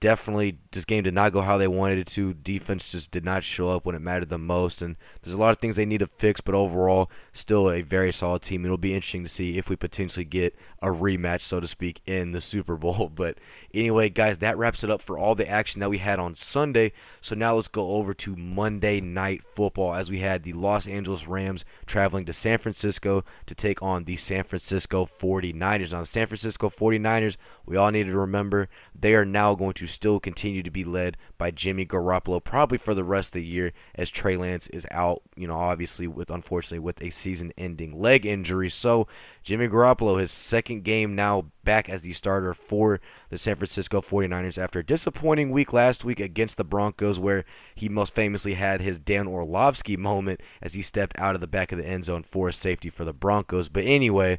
[0.00, 2.34] definitely this game did not go how they wanted it to.
[2.34, 5.50] Defense just did not show up when it mattered the most, and there's a lot
[5.50, 6.40] of things they need to fix.
[6.40, 8.64] But overall, still a very solid team.
[8.64, 12.32] It'll be interesting to see if we potentially get a rematch, so to speak, in
[12.32, 13.10] the Super Bowl.
[13.14, 13.38] But
[13.72, 16.92] anyway, guys, that wraps it up for all the action that we had on Sunday.
[17.20, 21.26] So now let's go over to Monday Night Football as we had the Los Angeles
[21.26, 25.92] Rams traveling to San Francisco to take on the San Francisco 49ers.
[25.92, 28.68] Now, the San Francisco 49ers, we all need to remember,
[28.98, 32.78] they are now going to to still continue to be led by Jimmy Garoppolo, probably
[32.78, 36.30] for the rest of the year, as Trey Lance is out, you know, obviously with
[36.30, 38.70] unfortunately with a season-ending leg injury.
[38.70, 39.06] So
[39.42, 44.58] Jimmy Garoppolo, his second game now back as the starter for the San Francisco 49ers
[44.58, 48.98] after a disappointing week last week against the Broncos, where he most famously had his
[48.98, 52.48] Dan Orlovsky moment as he stepped out of the back of the end zone for
[52.48, 53.68] a safety for the Broncos.
[53.68, 54.38] But anyway,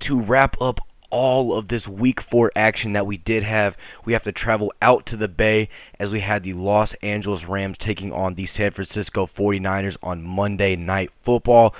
[0.00, 0.80] to wrap up
[1.10, 3.76] all of this week four action that we did have.
[4.04, 7.78] We have to travel out to the Bay as we had the Los Angeles Rams
[7.78, 11.74] taking on the San Francisco 49ers on Monday Night Football.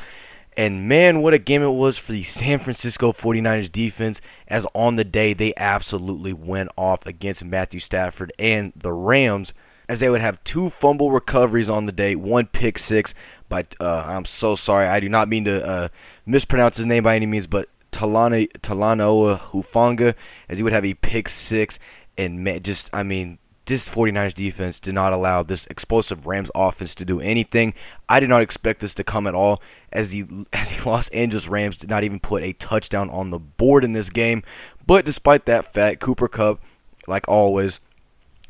[0.57, 4.97] And man, what a game it was for the San Francisco 49ers defense, as on
[4.97, 9.55] the day they absolutely went off against Matthew Stafford and the Rams,
[9.89, 13.15] as they would have two fumble recoveries on the day, one pick six.
[13.49, 15.89] But uh, I'm so sorry, I do not mean to uh,
[16.27, 20.15] mispronounce his name by any means, but Talanoa Hufanga
[20.49, 21.79] as he would have a pick six
[22.17, 23.39] and just I mean
[23.71, 27.73] this 49ers defense did not allow this explosive Rams offense to do anything.
[28.09, 29.63] I did not expect this to come at all
[29.93, 33.39] as the as the Los Angeles Rams did not even put a touchdown on the
[33.39, 34.43] board in this game.
[34.87, 36.61] But despite that fact, Cooper Kupp,
[37.07, 37.79] like always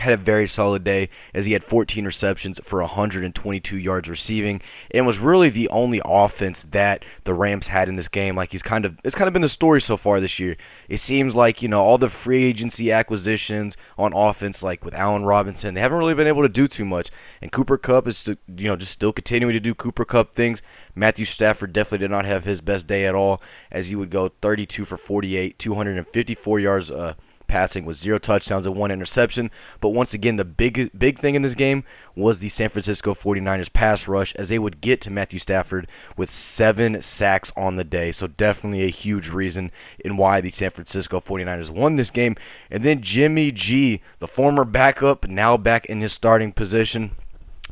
[0.00, 5.06] had a very solid day as he had 14 receptions for 122 yards receiving and
[5.06, 8.34] was really the only offense that the Rams had in this game.
[8.34, 10.56] Like he's kind of it's kind of been the story so far this year.
[10.88, 15.24] It seems like you know all the free agency acquisitions on offense like with Allen
[15.24, 17.10] Robinson they haven't really been able to do too much.
[17.42, 20.62] And Cooper Kupp is you know just still continuing to do Cooper Kupp things.
[20.94, 24.30] Matthew Stafford definitely did not have his best day at all as he would go
[24.40, 27.14] 32 for 48 254 yards uh
[27.50, 29.50] passing with zero touchdowns and one interception.
[29.80, 31.82] But once again, the big big thing in this game
[32.14, 36.30] was the San Francisco 49ers pass rush as they would get to Matthew Stafford with
[36.30, 38.12] seven sacks on the day.
[38.12, 42.36] So definitely a huge reason in why the San Francisco 49ers won this game.
[42.70, 47.16] And then Jimmy G, the former backup, now back in his starting position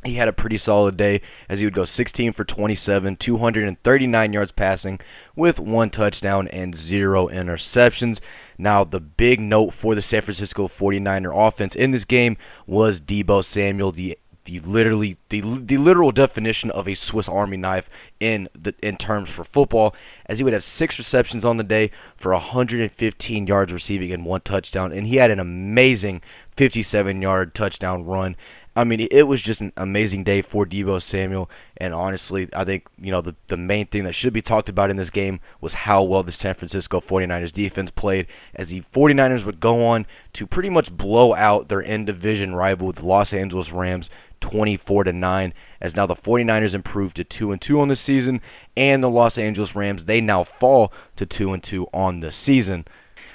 [0.04, 4.52] he had a pretty solid day as he would go 16 for 27, 239 yards
[4.52, 5.00] passing
[5.34, 8.20] with one touchdown and zero interceptions.
[8.56, 12.36] Now, the big note for the San Francisco 49er offense in this game
[12.66, 14.18] was Deebo Samuel, the
[14.48, 19.28] the literally the, the literal definition of a Swiss Army knife in the in terms
[19.28, 19.94] for football,
[20.24, 24.40] as he would have six receptions on the day for 115 yards receiving and one
[24.40, 26.22] touchdown, and he had an amazing
[26.56, 28.36] 57 yard touchdown run
[28.78, 31.50] I mean, it was just an amazing day for Deebo Samuel.
[31.78, 34.88] And honestly, I think, you know, the, the main thing that should be talked about
[34.88, 39.44] in this game was how well the San Francisco 49ers defense played as the 49ers
[39.44, 43.72] would go on to pretty much blow out their end division rival, the Los Angeles
[43.72, 44.10] Rams,
[44.40, 48.40] 24 to 9 as now the 49ers improved to 2 and 2 on the season
[48.76, 52.84] and the Los Angeles Rams they now fall to 2 and 2 on the season.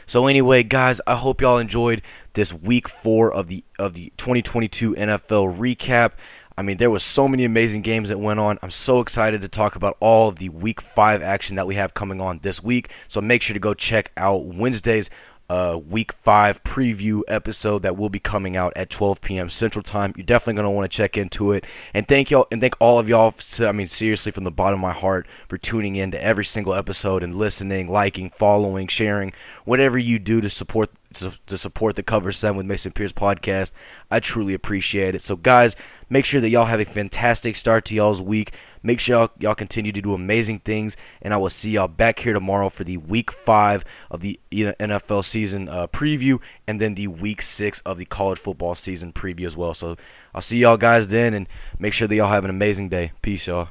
[0.05, 2.01] So anyway, guys, I hope y'all enjoyed
[2.33, 6.13] this week 4 of the of the 2022 NFL recap.
[6.55, 8.59] I mean, there was so many amazing games that went on.
[8.61, 11.95] I'm so excited to talk about all of the week 5 action that we have
[11.95, 12.89] coming on this week.
[13.07, 15.09] So make sure to go check out Wednesday's
[15.49, 19.49] uh, week five preview episode that will be coming out at 12 p.m.
[19.49, 20.13] Central Time.
[20.15, 21.65] You're definitely going to want to check into it.
[21.93, 24.81] And thank y'all, and thank all of y'all, I mean, seriously, from the bottom of
[24.81, 29.33] my heart, for tuning in to every single episode and listening, liking, following, sharing,
[29.65, 33.71] whatever you do to support to, to support the Cover 7 with Mason Pierce podcast.
[34.11, 35.21] I truly appreciate it.
[35.21, 35.75] So, guys,
[36.09, 38.53] make sure that y'all have a fantastic start to y'all's week.
[38.81, 42.19] Make sure y'all, y'all continue to do amazing things, and I will see y'all back
[42.19, 47.07] here tomorrow for the Week 5 of the NFL season uh, preview, and then the
[47.07, 49.73] Week 6 of the college football season preview as well.
[49.73, 49.95] So,
[50.35, 51.47] I'll see y'all guys then, and
[51.79, 53.11] make sure that y'all have an amazing day.
[53.21, 53.69] Peace, y'all.